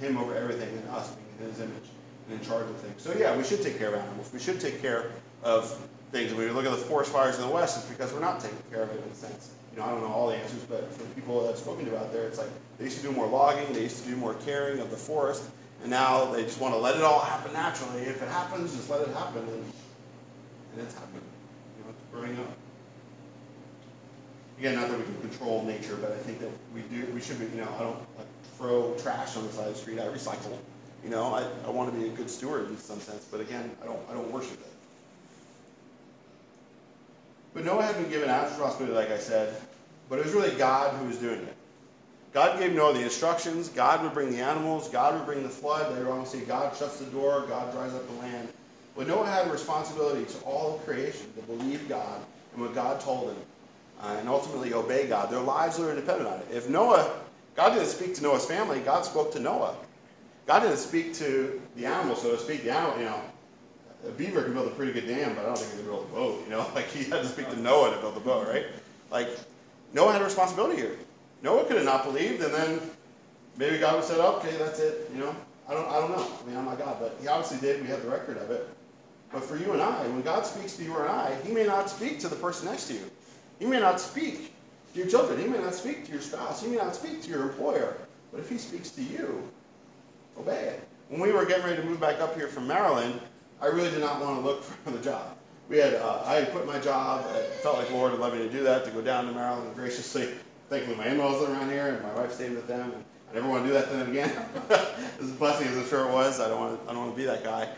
[0.01, 1.89] Him over everything and us being in His image
[2.31, 3.03] and in charge of things.
[3.03, 4.31] So, yeah, we should take care of animals.
[4.33, 5.11] We should take care
[5.43, 5.71] of
[6.13, 6.33] things.
[6.33, 8.59] When we look at the forest fires in the West, it's because we're not taking
[8.71, 9.53] care of it in a sense.
[9.73, 11.87] You know, I don't know all the answers, but for the people that I've spoken
[11.87, 12.49] to out there, it's like
[12.79, 15.45] they used to do more logging, they used to do more caring of the forest,
[15.83, 18.03] and now they just want to let it all happen naturally.
[18.03, 19.41] If it happens, just let it happen.
[19.43, 19.65] And,
[20.73, 21.23] and it's happening.
[21.79, 22.57] You it's growing up.
[24.59, 27.07] Again, not that we can control nature, but I think that we do.
[27.13, 27.45] We should be.
[27.57, 29.99] You know, I don't like, throw trash on the side of the street.
[29.99, 30.57] I recycle.
[31.05, 33.71] You know, I, I want to be a good steward in some sense, but again,
[33.83, 34.73] I don't I don't worship it.
[37.55, 39.57] But Noah had been given Adam's responsibility, like I said,
[40.11, 41.56] but it was really God who was doing it.
[42.37, 43.69] God gave Noah the instructions.
[43.71, 44.91] God would bring the animals.
[44.91, 45.91] God would bring the flood.
[45.95, 47.47] Later on, we say, see God shuts the door.
[47.49, 48.49] God dries up the land.
[48.95, 52.21] But Noah had a responsibility to all creation to believe God
[52.53, 53.37] and what God told him
[54.03, 55.31] uh, and ultimately obey God.
[55.31, 56.47] Their lives were dependent on it.
[56.53, 57.11] If Noah,
[57.55, 59.75] God didn't speak to Noah's family, God spoke to Noah.
[60.47, 62.65] God didn't speak to the animals, so to speak.
[62.65, 63.21] The animal, you know,
[64.09, 66.07] a beaver can build a pretty good dam, but I don't think he can build
[66.11, 66.43] a boat.
[66.45, 68.67] You know, like he had to speak to Noah to build the boat, right?
[69.11, 69.29] Like
[69.95, 70.99] Noah had a responsibility here.
[71.43, 72.81] Noah could have not believed, and then
[73.57, 75.35] maybe God would have said, okay, that's it, you know?
[75.69, 76.27] I don't, I don't know.
[76.43, 77.83] I mean, I'm not God, but he obviously did.
[77.83, 78.69] We have the record of it.
[79.33, 81.91] But for you and I, when God speaks to you and I, he may not
[81.91, 83.11] speak to the person next to you.
[83.59, 84.53] He may not speak
[84.93, 85.41] to your children.
[85.41, 86.63] He may not speak to your spouse.
[86.63, 87.97] He may not speak to your employer.
[88.31, 89.43] But if he speaks to you,
[90.39, 90.89] obey it.
[91.09, 93.21] When we were getting ready to move back up here from Maryland,
[93.61, 95.37] I really did not want to look for another job.
[95.69, 97.27] We had, uh, I had quit my job.
[97.35, 99.75] I felt like Lord had led me to do that, to go down to Maryland
[99.75, 100.29] graciously
[100.69, 102.93] thankfully my in-laws are around here and my wife stayed with them.
[102.93, 104.31] And I never want to do that to them again.
[105.21, 107.17] as blessing as I'm sure it was, I don't want to, I don't want to
[107.17, 107.69] be that guy.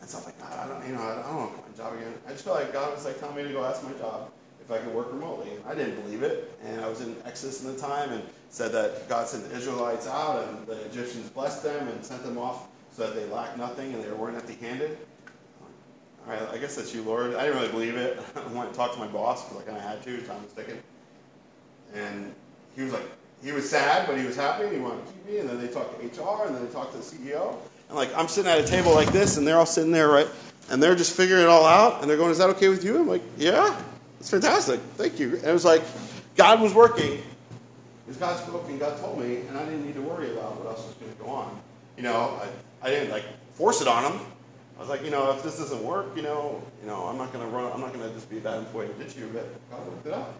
[0.00, 1.92] And so I am like, God, I don't, you know, I don't want my job
[1.94, 2.12] again.
[2.26, 4.70] I just felt like God was like telling me to go ask my job if
[4.70, 5.50] I could work remotely.
[5.50, 6.58] And I didn't believe it.
[6.64, 10.06] And I was in Exodus in the time and said that God sent the Israelites
[10.08, 13.92] out and the Egyptians blessed them and sent them off so that they lacked nothing
[13.94, 14.98] and they weren't empty-handed.
[16.26, 17.34] All right, I guess that's you, Lord.
[17.34, 18.20] I didn't really believe it.
[18.36, 20.20] I went and talked to my boss because I kind of had to.
[20.22, 20.78] Time was ticking.
[21.94, 22.32] And
[22.74, 23.04] he was like,
[23.42, 25.38] he was sad, but he was happy, and he wanted to keep me.
[25.38, 27.56] And then they talked to HR, and then they talked to the CEO.
[27.88, 30.28] And like, I'm sitting at a table like this, and they're all sitting there, right?
[30.70, 33.00] And they're just figuring it all out, and they're going, "Is that okay with you?"
[33.00, 33.78] I'm like, "Yeah,
[34.20, 35.82] it's fantastic, thank you." And it was like,
[36.36, 37.20] God was working.
[38.06, 40.68] Because God spoke and God told me, and I didn't need to worry about what
[40.68, 41.60] else was going to go on.
[41.96, 42.40] You know,
[42.80, 43.24] I, I didn't like
[43.54, 44.20] force it on him.
[44.76, 47.32] I was like, you know, if this doesn't work, you know, you know, I'm not
[47.32, 47.70] going to run.
[47.72, 49.28] I'm not going to just be that employee to ditch you.
[49.34, 50.32] But God worked it out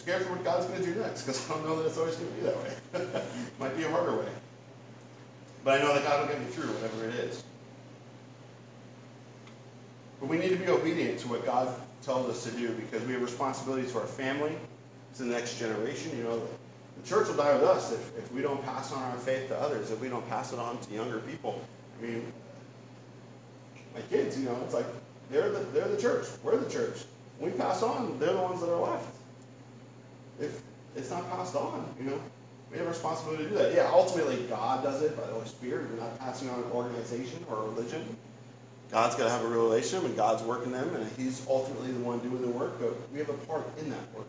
[0.00, 2.16] scared for what God's going to do next because I don't know that it's always
[2.16, 3.22] going to be that way.
[3.60, 4.26] Might be a harder way.
[5.62, 7.44] But I know that God will get me through whatever it is.
[10.18, 11.68] But we need to be obedient to what God
[12.02, 14.56] tells us to do because we have responsibilities to our family,
[15.16, 16.16] to the next generation.
[16.16, 19.18] You know, the church will die with us if, if we don't pass on our
[19.18, 21.60] faith to others, if we don't pass it on to younger people.
[22.00, 22.32] I mean,
[23.94, 24.86] my kids, you know, it's like
[25.30, 26.24] they're the, they're the church.
[26.42, 26.96] We're the church.
[27.38, 29.06] When we pass on, they're the ones that are left
[30.40, 30.62] if
[30.96, 32.18] it's not passed on, you know,
[32.70, 33.74] we have a responsibility to do that.
[33.74, 35.86] Yeah, ultimately God does it by the Holy Spirit.
[35.90, 38.16] We're not passing on an organization or a religion.
[38.90, 42.18] God's got to have a relationship, and God's working them, and He's ultimately the one
[42.20, 42.72] doing the work.
[42.80, 44.26] But we have a part in that work.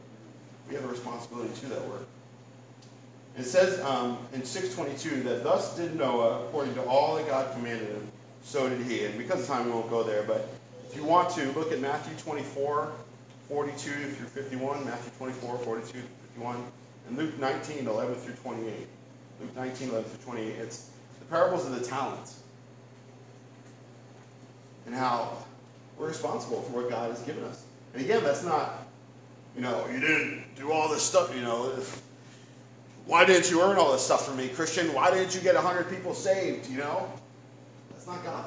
[0.70, 2.08] We have a responsibility to that work.
[3.38, 7.88] It says um, in 6:22 that thus did Noah according to all that God commanded
[7.88, 8.08] him,
[8.44, 9.06] so did he.
[9.06, 10.24] And because of time, we won't go there.
[10.24, 10.48] But
[10.88, 12.92] if you want to look at Matthew 24
[13.52, 16.56] 42 through 51, Matthew 24, 42 through 51,
[17.10, 18.74] and Luke 19, 11 through 28.
[19.42, 20.46] Luke 19, 11 through 28.
[20.54, 20.90] It's
[21.20, 22.40] the parables of the talents
[24.86, 25.36] and how
[25.98, 27.66] we're responsible for what God has given us.
[27.94, 28.88] And again, that's not,
[29.58, 31.78] you know, you didn't do all this stuff, you know.
[33.06, 34.94] Why didn't you earn all this stuff for me, Christian?
[34.94, 37.12] Why didn't you get 100 people saved, you know?
[37.92, 38.46] That's not God.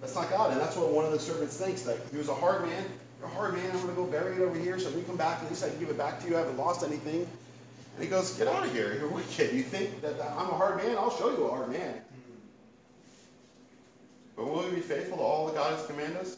[0.00, 0.50] That's not God.
[0.50, 2.84] And that's what one of the servants thinks that he was a hard man
[3.24, 4.78] a hard man, I'm gonna go bury it over here.
[4.78, 6.36] So when you come back, at least I can give it back to you.
[6.36, 7.20] I haven't lost anything.
[7.24, 8.94] And he goes, get out of here.
[8.98, 9.52] You're wicked.
[9.52, 10.96] You think that I'm a hard man?
[10.98, 11.94] I'll show you a hard man.
[14.36, 16.36] But will we be faithful to all that God has commanded us?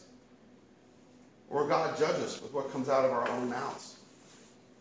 [1.49, 3.95] Or God judge us with what comes out of our own mouths?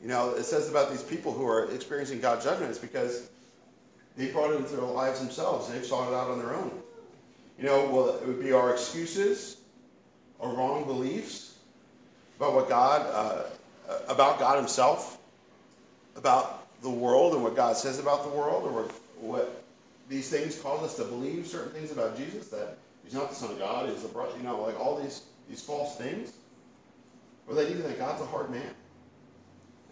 [0.01, 3.29] You know, it says about these people who are experiencing God's judgment is because
[4.17, 5.69] they brought it into their lives themselves.
[5.69, 6.71] They've sought it out on their own.
[7.59, 9.57] You know, well, it would be our excuses,
[10.39, 11.48] our wrong beliefs,
[12.39, 13.45] about what God, uh,
[13.91, 15.19] uh, about God Himself,
[16.17, 18.85] about the world and what God says about the world, or
[19.21, 19.65] what,
[20.09, 23.51] these things cause us to believe certain things about Jesus that He's not the Son
[23.51, 26.33] of God, He's the brother, you know, like all these these false things,
[27.49, 28.71] or that even that God's a hard man.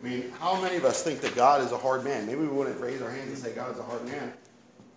[0.01, 2.27] I mean, how many of us think that God is a hard man?
[2.27, 4.33] Maybe we wouldn't raise our hands and say God is a hard man,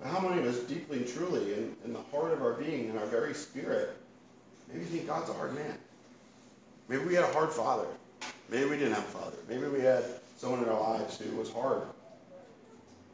[0.01, 2.89] but how many of us deeply and truly, in, in the heart of our being,
[2.89, 3.97] in our very spirit,
[4.71, 5.75] maybe think God's a hard man?
[6.89, 7.85] Maybe we had a hard father.
[8.49, 9.37] Maybe we didn't have a father.
[9.47, 10.03] Maybe we had
[10.37, 11.83] someone in our lives who was hard.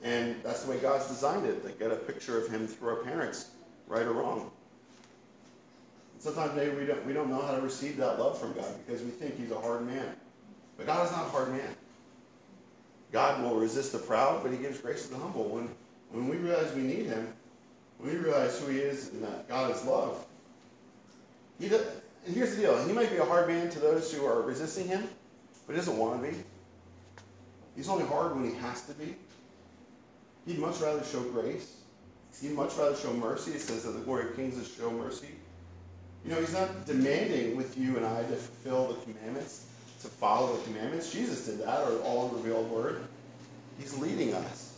[0.01, 1.61] And that's the way God's designed it.
[1.63, 3.49] They get a picture of him through our parents,
[3.89, 4.49] right or wrong.
[6.13, 8.73] And sometimes maybe we don't, we don't know how to receive that love from God
[8.85, 10.07] because we think he's a hard man.
[10.77, 11.75] But God is not a hard man.
[13.11, 15.45] God will resist the proud, but he gives grace to the humble.
[15.45, 15.69] When,
[16.11, 17.27] when we realize we need him,
[17.97, 20.25] when we realize who he is and that God is love,
[21.59, 21.85] he does,
[22.25, 24.87] and here's the deal he might be a hard man to those who are resisting
[24.87, 25.03] him,
[25.67, 26.35] but he doesn't want to be.
[27.75, 29.15] He's only hard when he has to be.
[30.45, 31.81] He'd much rather show grace.
[32.41, 33.51] He'd much rather show mercy.
[33.51, 35.29] It says that the glory of kings is show mercy.
[36.25, 39.67] You know, he's not demanding with you and I to fulfill the commandments,
[40.01, 41.11] to follow the commandments.
[41.11, 43.03] Jesus did that, or all revealed word.
[43.77, 44.77] He's leading us.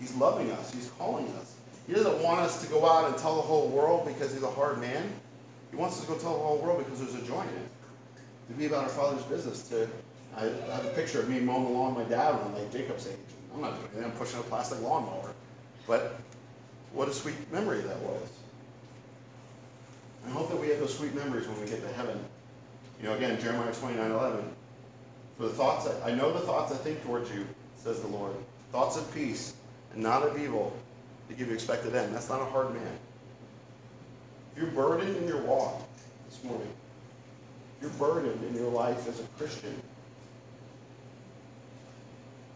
[0.00, 0.72] He's loving us.
[0.72, 1.56] He's calling us.
[1.86, 4.50] He doesn't want us to go out and tell the whole world because he's a
[4.50, 5.12] hard man.
[5.70, 7.68] He wants us to go tell the whole world because there's a joy in it.
[8.48, 9.68] To be about our Father's business.
[9.68, 9.88] To
[10.36, 12.70] I have a picture of me mowing the lawn with my dad when I'm like
[12.72, 13.14] Jacob's age.
[13.54, 14.04] I'm not doing anything.
[14.04, 15.32] I'm pushing a plastic lawnmower.
[15.86, 16.20] But
[16.92, 18.28] what a sweet memory that was.
[20.26, 22.18] I hope that we have those sweet memories when we get to heaven.
[23.02, 24.44] You know, again, Jeremiah 29, 11.
[25.38, 27.46] For the thoughts, I, I know the thoughts I think towards you,
[27.76, 28.32] says the Lord.
[28.72, 29.54] Thoughts of peace
[29.94, 30.76] and not of evil
[31.28, 32.14] to give you expected end.
[32.14, 32.98] That's not a hard man.
[34.56, 35.82] You're burdened in your walk
[36.30, 36.70] this morning.
[37.80, 39.74] You're burdened in your life as a Christian.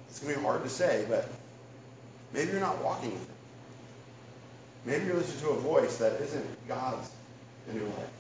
[0.09, 1.29] It's going to be hard to say, but
[2.33, 3.27] maybe you're not walking with it.
[4.87, 7.11] Maybe you're listening to a voice that isn't God's
[7.71, 8.11] in your life.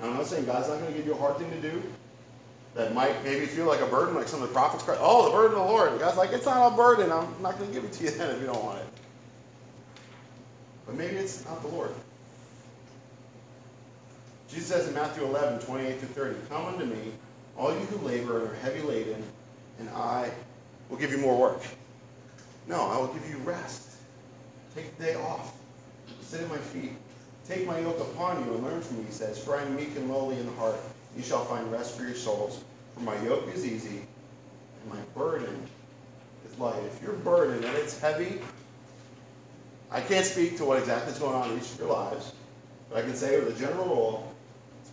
[0.00, 1.82] Now, I'm not saying God's not going to give you a hard thing to do
[2.74, 5.36] that might maybe feel like a burden, like some of the prophets cried, oh, the
[5.36, 5.90] burden of the Lord.
[5.90, 7.12] And God's like, it's not a burden.
[7.12, 8.86] I'm not going to give it to you then if you don't want it.
[10.86, 11.90] But maybe it's not the Lord.
[14.48, 17.12] Jesus says in Matthew 11, 28 through 30, Come unto me,
[17.56, 19.22] all you who labor and are heavy laden,
[19.78, 20.30] and I
[20.88, 21.60] will give you more work.
[22.66, 23.90] No, I will give you rest.
[24.74, 25.54] Take the day off.
[26.22, 26.92] Sit at my feet.
[27.46, 29.96] Take my yoke upon you and learn from me, he says, For I am meek
[29.96, 30.76] and lowly in heart.
[31.16, 32.64] You shall find rest for your souls.
[32.94, 35.62] For my yoke is easy and my burden
[36.46, 36.82] is light.
[36.86, 38.40] If your burden and it's heavy,
[39.90, 42.32] I can't speak to what exactly is going on in each of your lives,
[42.88, 44.27] but I can say with a general rule,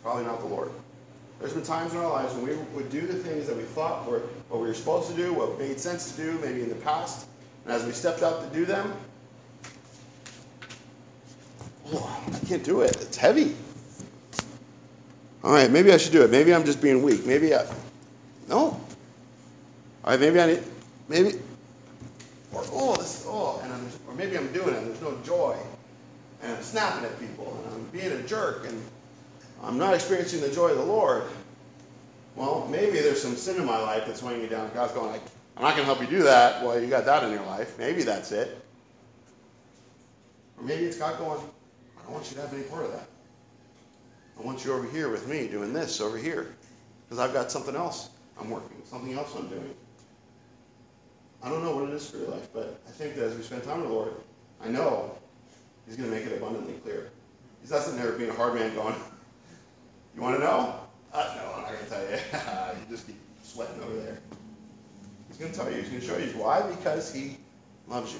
[0.05, 0.69] probably not the Lord.
[1.39, 4.05] There's been times in our lives when we would do the things that we thought
[4.07, 6.75] were what we were supposed to do, what made sense to do, maybe in the
[6.75, 7.25] past.
[7.63, 8.93] And as we stepped out to do them,
[11.91, 12.91] oh, I can't do it.
[13.01, 13.55] It's heavy.
[15.43, 16.29] All right, maybe I should do it.
[16.29, 17.25] Maybe I'm just being weak.
[17.25, 17.65] Maybe I.
[18.47, 18.55] No.
[18.59, 18.79] All
[20.05, 20.63] right, maybe I need.
[21.09, 21.29] Maybe.
[22.53, 25.17] Or, oh, this, oh, and I'm just, or maybe I'm doing it and there's no
[25.23, 25.57] joy.
[26.43, 28.81] And I'm snapping at people and I'm being a jerk and
[29.63, 31.23] I'm not experiencing the joy of the Lord.
[32.35, 34.69] Well, maybe there's some sin in my life that's weighing me down.
[34.73, 35.19] God's going,
[35.55, 36.63] I'm not going to help you do that.
[36.65, 37.77] Well, you got that in your life.
[37.79, 38.61] Maybe that's it.
[40.57, 41.39] Or maybe it's God going,
[41.97, 43.07] I don't want you to have any part of that.
[44.37, 46.55] I want you over here with me doing this over here
[47.07, 49.73] because I've got something else I'm working, something else I'm doing.
[51.41, 53.43] I don't know what it is for your life, but I think that as we
[53.43, 54.13] spend time with the Lord,
[54.61, 55.17] I know
[55.85, 57.11] He's going to make it abundantly clear.
[57.61, 58.95] He's not sitting there being a hard man going,
[60.15, 60.73] you want to know?
[61.13, 62.75] Uh, no, I'm not going to tell you.
[62.81, 64.17] you just keep sweating over there.
[65.27, 65.79] He's going to tell you.
[65.81, 66.39] He's going to show you.
[66.41, 66.61] Why?
[66.71, 67.37] Because he
[67.87, 68.19] loves you.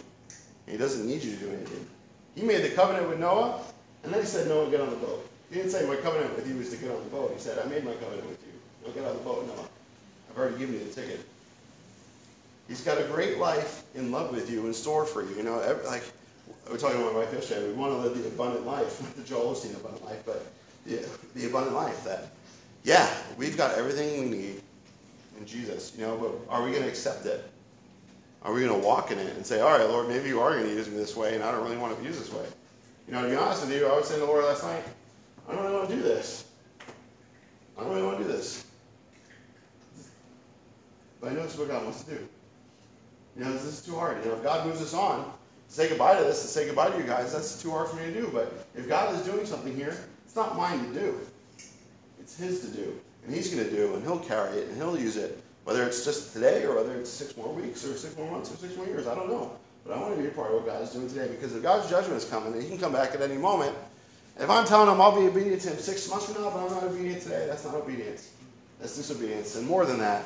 [0.70, 1.88] He doesn't need you to do anything.
[2.36, 3.62] He made the covenant with Noah,
[4.04, 5.30] and then he said, Noah, get on the boat.
[5.50, 7.32] He didn't say my covenant with you is to get on the boat.
[7.34, 8.52] He said, I made my covenant with you.
[8.88, 9.68] Now get on the boat, Noah.
[10.32, 11.22] I've already given you the ticket.
[12.68, 15.34] He's got a great life in love with you in store for you.
[15.38, 16.04] You know, every, like
[16.68, 19.24] we was talking to my wife yesterday, we want to live the abundant life, the
[19.24, 20.46] Joel Osteen abundant life, but
[20.86, 20.98] yeah,
[21.36, 22.30] the abundant life that,
[22.84, 24.62] yeah, we've got everything we need
[25.38, 27.48] in Jesus, you know, but are we going to accept it?
[28.42, 30.52] Are we going to walk in it and say, all right, Lord, maybe you are
[30.54, 32.46] going to use me this way, and I don't really want to use this way?
[33.08, 34.84] You know, to be honest with you, I was saying to the Lord last night,
[35.50, 36.46] I don't really want to do this.
[37.78, 38.66] I don't really want to do this.
[41.20, 42.28] But I know it's what God wants to do.
[43.38, 44.24] You know, this is too hard.
[44.24, 45.32] You know, if God moves us on, to
[45.74, 48.06] say goodbye to this, to say goodbye to you guys, that's too hard for me
[48.14, 48.30] to do.
[48.34, 49.98] But if God is doing something here,
[50.38, 51.18] it's not mine to do.
[52.20, 53.00] It's his to do.
[53.26, 56.04] And he's going to do, and he'll carry it, and he'll use it, whether it's
[56.04, 58.86] just today or whether it's six more weeks or six more months or six more
[58.86, 59.08] years.
[59.08, 59.54] I don't know.
[59.86, 61.64] But I want to be a part of what God is doing today because if
[61.64, 63.74] God's judgment is coming, and he can come back at any moment.
[64.38, 66.70] If I'm telling him I'll be obedient to him six months from now, but I'm
[66.70, 68.32] not obedient today, that's not obedience.
[68.82, 69.56] That's disobedience.
[69.56, 70.26] And more than that,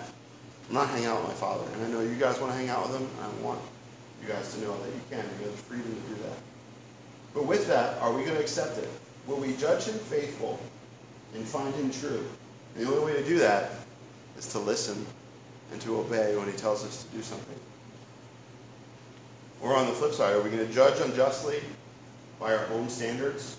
[0.70, 1.70] I'm not hanging out with my father.
[1.76, 3.08] And I know you guys want to hang out with him.
[3.22, 3.60] I want
[4.24, 5.20] you guys to know that you can.
[5.38, 6.38] You have the freedom to do that.
[7.36, 8.90] But with that, are we going to accept it?
[9.30, 10.60] Will we judge him faithful
[11.36, 12.26] and find him true?
[12.76, 13.70] And the only way to do that
[14.40, 15.06] is to listen
[15.72, 17.60] and to obey when he tells us to do something.
[19.62, 21.60] Or on the flip side, are we going to judge unjustly
[22.40, 23.58] by our own standards,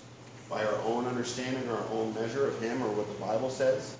[0.49, 3.97] by our own understanding, our own measure of him or what the Bible says,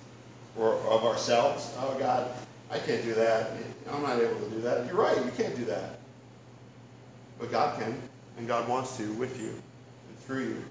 [0.57, 1.73] or of ourselves?
[1.79, 2.29] Oh, God,
[2.69, 3.51] I can't do that.
[3.93, 4.85] I'm not able to do that.
[4.87, 6.01] You're right, you can't do that.
[7.39, 7.97] But God can,
[8.37, 10.63] and God wants to with you and through you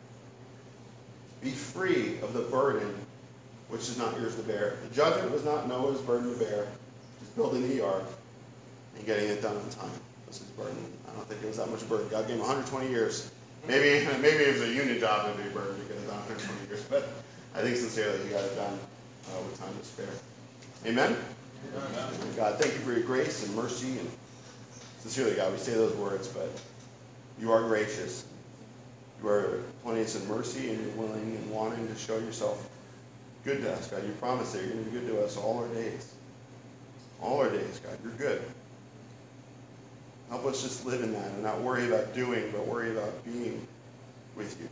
[1.42, 2.94] be free of the burden
[3.68, 4.76] which is not yours to bear.
[4.88, 6.66] The judgment was not Noah's burden to bear.
[7.20, 8.02] Just building the ark
[8.96, 9.90] and getting it done on time
[10.26, 10.76] was his burden.
[11.08, 12.08] I don't think it was that much burden.
[12.08, 13.30] God gave him 120 years.
[13.68, 16.66] Maybe maybe it was a union job and be burden to get it done 120
[16.68, 17.08] years, but
[17.54, 18.76] I think sincerely he got it done
[19.32, 20.12] uh, with time to spare.
[20.86, 21.16] Amen?
[21.76, 22.12] Amen.
[22.36, 24.10] God, thank you for your grace and mercy and
[24.98, 26.48] sincerely, God, we say those words, but
[27.40, 28.24] you are gracious.
[29.22, 32.68] You are plenteous in mercy, and you're willing and wanting to show yourself
[33.44, 34.02] good to us, God.
[34.06, 36.14] You promise that you're going to be good to us all our days.
[37.20, 37.98] All our days, God.
[38.02, 38.40] You're good.
[40.30, 43.66] Help us just live in that and not worry about doing, but worry about being
[44.36, 44.68] with you.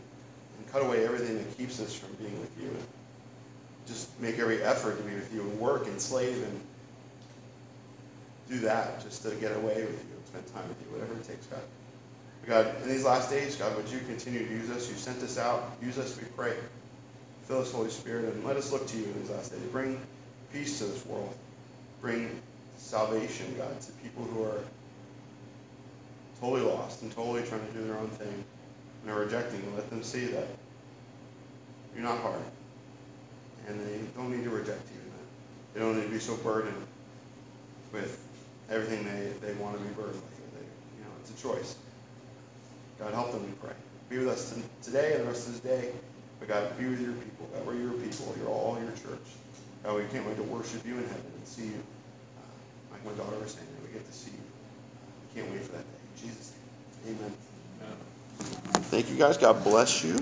[0.59, 2.71] And cut away everything that keeps us from being with you.
[3.87, 6.61] just make every effort to be with you and work and slave and
[8.49, 11.25] do that just to get away with you and spend time with you, whatever it
[11.27, 11.61] takes, God.
[12.49, 14.89] God, in these last days, God, would you continue to use us?
[14.89, 15.71] You sent us out.
[15.83, 16.55] Use us, we pray.
[17.43, 19.61] Fill us, Holy Spirit, and let us look to you in these last days.
[19.71, 20.01] Bring
[20.51, 21.37] peace to this world.
[22.01, 22.41] Bring
[22.79, 24.61] salvation, God, to people who are
[26.41, 28.45] totally lost and totally trying to do their own thing
[29.03, 29.71] and are rejecting you.
[29.75, 30.47] Let them see that
[31.95, 32.41] you're not hard.
[33.69, 35.01] And they don't need to reject you.
[35.75, 36.87] They don't need to be so burdened
[37.93, 38.25] with
[38.71, 40.55] everything they, they want to be burdened with.
[40.55, 41.77] They, you know, it's a choice.
[42.99, 43.73] God, help them, we pray.
[44.09, 45.93] Be with us today and the rest of this day.
[46.41, 47.47] But God, be with your people.
[47.55, 48.35] God, we're your people.
[48.39, 49.27] You're all your church.
[49.85, 51.79] God, we can't wait to worship you in heaven and see you.
[52.39, 54.39] Uh, like my daughter was saying, we get to see you.
[55.43, 55.99] Uh, can't wait for that day.
[56.17, 56.53] In Jesus'
[57.05, 57.33] name, amen.
[58.91, 59.37] Thank you, guys.
[59.37, 60.19] God bless you.